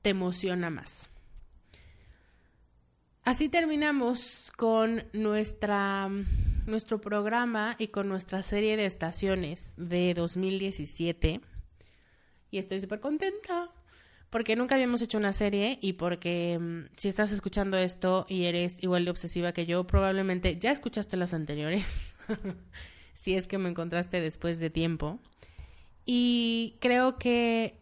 te 0.02 0.10
emociona 0.10 0.70
más? 0.70 1.08
Así 3.24 3.48
terminamos 3.48 4.52
con 4.56 5.04
nuestra, 5.12 6.10
nuestro 6.66 7.00
programa 7.00 7.76
y 7.78 7.88
con 7.88 8.08
nuestra 8.08 8.42
serie 8.42 8.76
de 8.76 8.84
estaciones 8.84 9.74
de 9.76 10.12
2017. 10.14 11.40
Y 12.50 12.58
estoy 12.58 12.80
súper 12.80 12.98
contenta 12.98 13.70
porque 14.28 14.56
nunca 14.56 14.74
habíamos 14.74 15.02
hecho 15.02 15.18
una 15.18 15.32
serie 15.32 15.78
y 15.82 15.92
porque 15.92 16.58
mm, 16.58 16.96
si 16.96 17.08
estás 17.08 17.30
escuchando 17.32 17.76
esto 17.76 18.26
y 18.28 18.46
eres 18.46 18.82
igual 18.82 19.04
de 19.04 19.10
obsesiva 19.10 19.52
que 19.52 19.66
yo, 19.66 19.86
probablemente 19.86 20.58
ya 20.58 20.70
escuchaste 20.70 21.16
las 21.16 21.32
anteriores, 21.32 21.84
si 23.20 23.36
es 23.36 23.46
que 23.46 23.58
me 23.58 23.68
encontraste 23.68 24.20
después 24.20 24.58
de 24.58 24.70
tiempo. 24.70 25.20
Y 26.06 26.78
creo 26.80 27.18
que 27.18 27.81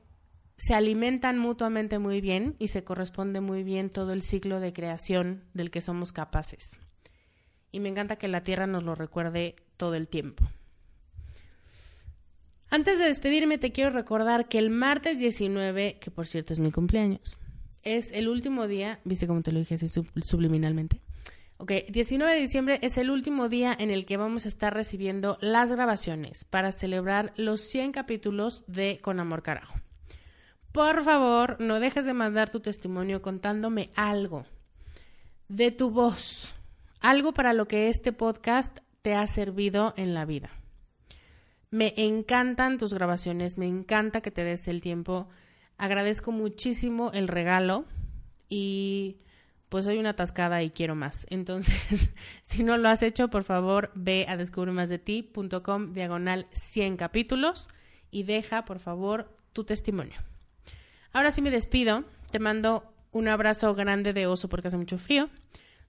se 0.60 0.74
alimentan 0.74 1.38
mutuamente 1.38 1.98
muy 1.98 2.20
bien 2.20 2.54
y 2.58 2.68
se 2.68 2.84
corresponde 2.84 3.40
muy 3.40 3.62
bien 3.62 3.88
todo 3.88 4.12
el 4.12 4.20
ciclo 4.20 4.60
de 4.60 4.74
creación 4.74 5.42
del 5.54 5.70
que 5.70 5.80
somos 5.80 6.12
capaces. 6.12 6.72
Y 7.72 7.80
me 7.80 7.88
encanta 7.88 8.16
que 8.16 8.28
la 8.28 8.44
Tierra 8.44 8.66
nos 8.66 8.82
lo 8.82 8.94
recuerde 8.94 9.56
todo 9.78 9.94
el 9.94 10.06
tiempo. 10.06 10.44
Antes 12.68 12.98
de 12.98 13.06
despedirme, 13.06 13.56
te 13.56 13.72
quiero 13.72 13.88
recordar 13.88 14.48
que 14.48 14.58
el 14.58 14.68
martes 14.68 15.18
19, 15.18 15.96
que 15.98 16.10
por 16.10 16.26
cierto 16.26 16.52
es 16.52 16.58
mi 16.58 16.70
cumpleaños, 16.70 17.38
es 17.82 18.12
el 18.12 18.28
último 18.28 18.68
día, 18.68 19.00
viste 19.04 19.26
cómo 19.26 19.40
te 19.40 19.52
lo 19.52 19.60
dije 19.60 19.76
así 19.76 19.88
subliminalmente. 19.88 21.00
Ok, 21.56 21.72
19 21.88 22.34
de 22.34 22.40
diciembre 22.40 22.78
es 22.82 22.98
el 22.98 23.08
último 23.10 23.48
día 23.48 23.74
en 23.78 23.90
el 23.90 24.04
que 24.04 24.18
vamos 24.18 24.44
a 24.44 24.48
estar 24.48 24.74
recibiendo 24.74 25.38
las 25.40 25.72
grabaciones 25.72 26.44
para 26.44 26.70
celebrar 26.70 27.32
los 27.36 27.62
100 27.62 27.92
capítulos 27.92 28.62
de 28.66 28.98
Con 29.00 29.20
Amor 29.20 29.42
Carajo. 29.42 29.80
Por 30.72 31.02
favor, 31.02 31.56
no 31.60 31.80
dejes 31.80 32.04
de 32.04 32.14
mandar 32.14 32.50
tu 32.50 32.60
testimonio 32.60 33.22
contándome 33.22 33.90
algo 33.96 34.44
de 35.48 35.72
tu 35.72 35.90
voz, 35.90 36.54
algo 37.00 37.34
para 37.34 37.52
lo 37.52 37.66
que 37.66 37.88
este 37.88 38.12
podcast 38.12 38.78
te 39.02 39.16
ha 39.16 39.26
servido 39.26 39.94
en 39.96 40.14
la 40.14 40.24
vida. 40.24 40.50
Me 41.70 41.92
encantan 41.96 42.78
tus 42.78 42.94
grabaciones, 42.94 43.58
me 43.58 43.66
encanta 43.66 44.20
que 44.20 44.30
te 44.30 44.44
des 44.44 44.68
el 44.68 44.80
tiempo. 44.80 45.28
Agradezco 45.76 46.30
muchísimo 46.30 47.10
el 47.12 47.26
regalo 47.26 47.84
y 48.48 49.16
pues 49.68 49.86
soy 49.86 49.98
una 49.98 50.10
atascada 50.10 50.62
y 50.62 50.70
quiero 50.70 50.94
más. 50.94 51.26
Entonces, 51.30 52.10
si 52.44 52.62
no 52.62 52.76
lo 52.76 52.88
has 52.88 53.02
hecho, 53.02 53.28
por 53.28 53.42
favor, 53.42 53.90
ve 53.96 54.26
a 54.28 54.36
descubremasdeti.com 54.36 55.92
diagonal 55.94 56.46
100 56.52 56.96
capítulos 56.96 57.68
y 58.12 58.22
deja, 58.22 58.64
por 58.64 58.78
favor, 58.78 59.36
tu 59.52 59.64
testimonio. 59.64 60.29
Ahora 61.12 61.30
sí 61.30 61.42
me 61.42 61.50
despido. 61.50 62.04
Te 62.30 62.38
mando 62.38 62.84
un 63.12 63.28
abrazo 63.28 63.74
grande 63.74 64.12
de 64.12 64.26
oso 64.26 64.48
porque 64.48 64.68
hace 64.68 64.76
mucho 64.76 64.98
frío. 64.98 65.28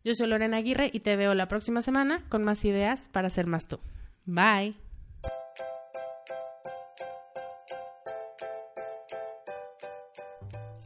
Yo 0.04 0.16
soy 0.16 0.28
Lorena 0.28 0.58
Aguirre 0.58 0.90
y 0.92 1.02
te 1.02 1.16
veo 1.16 1.36
la 1.36 1.48
próxima 1.48 1.82
semana 1.82 2.24
con 2.30 2.44
más 2.44 2.66
ideas 2.66 3.08
para 3.12 3.30
ser 3.30 3.46
más 3.46 3.68
tú. 3.68 3.80
Bye. 4.26 4.76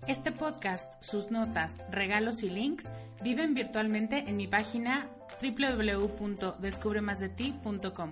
Este 0.08 0.32
podcast, 0.32 1.02
sus 1.02 1.32
notas, 1.32 1.76
regalos 1.90 2.44
y 2.44 2.50
links 2.50 2.86
viven 3.24 3.56
virtualmente 3.56 4.26
en 4.28 4.38
mi 4.38 4.48
página 4.48 5.10
www.descubremasdeti.com. 5.42 8.12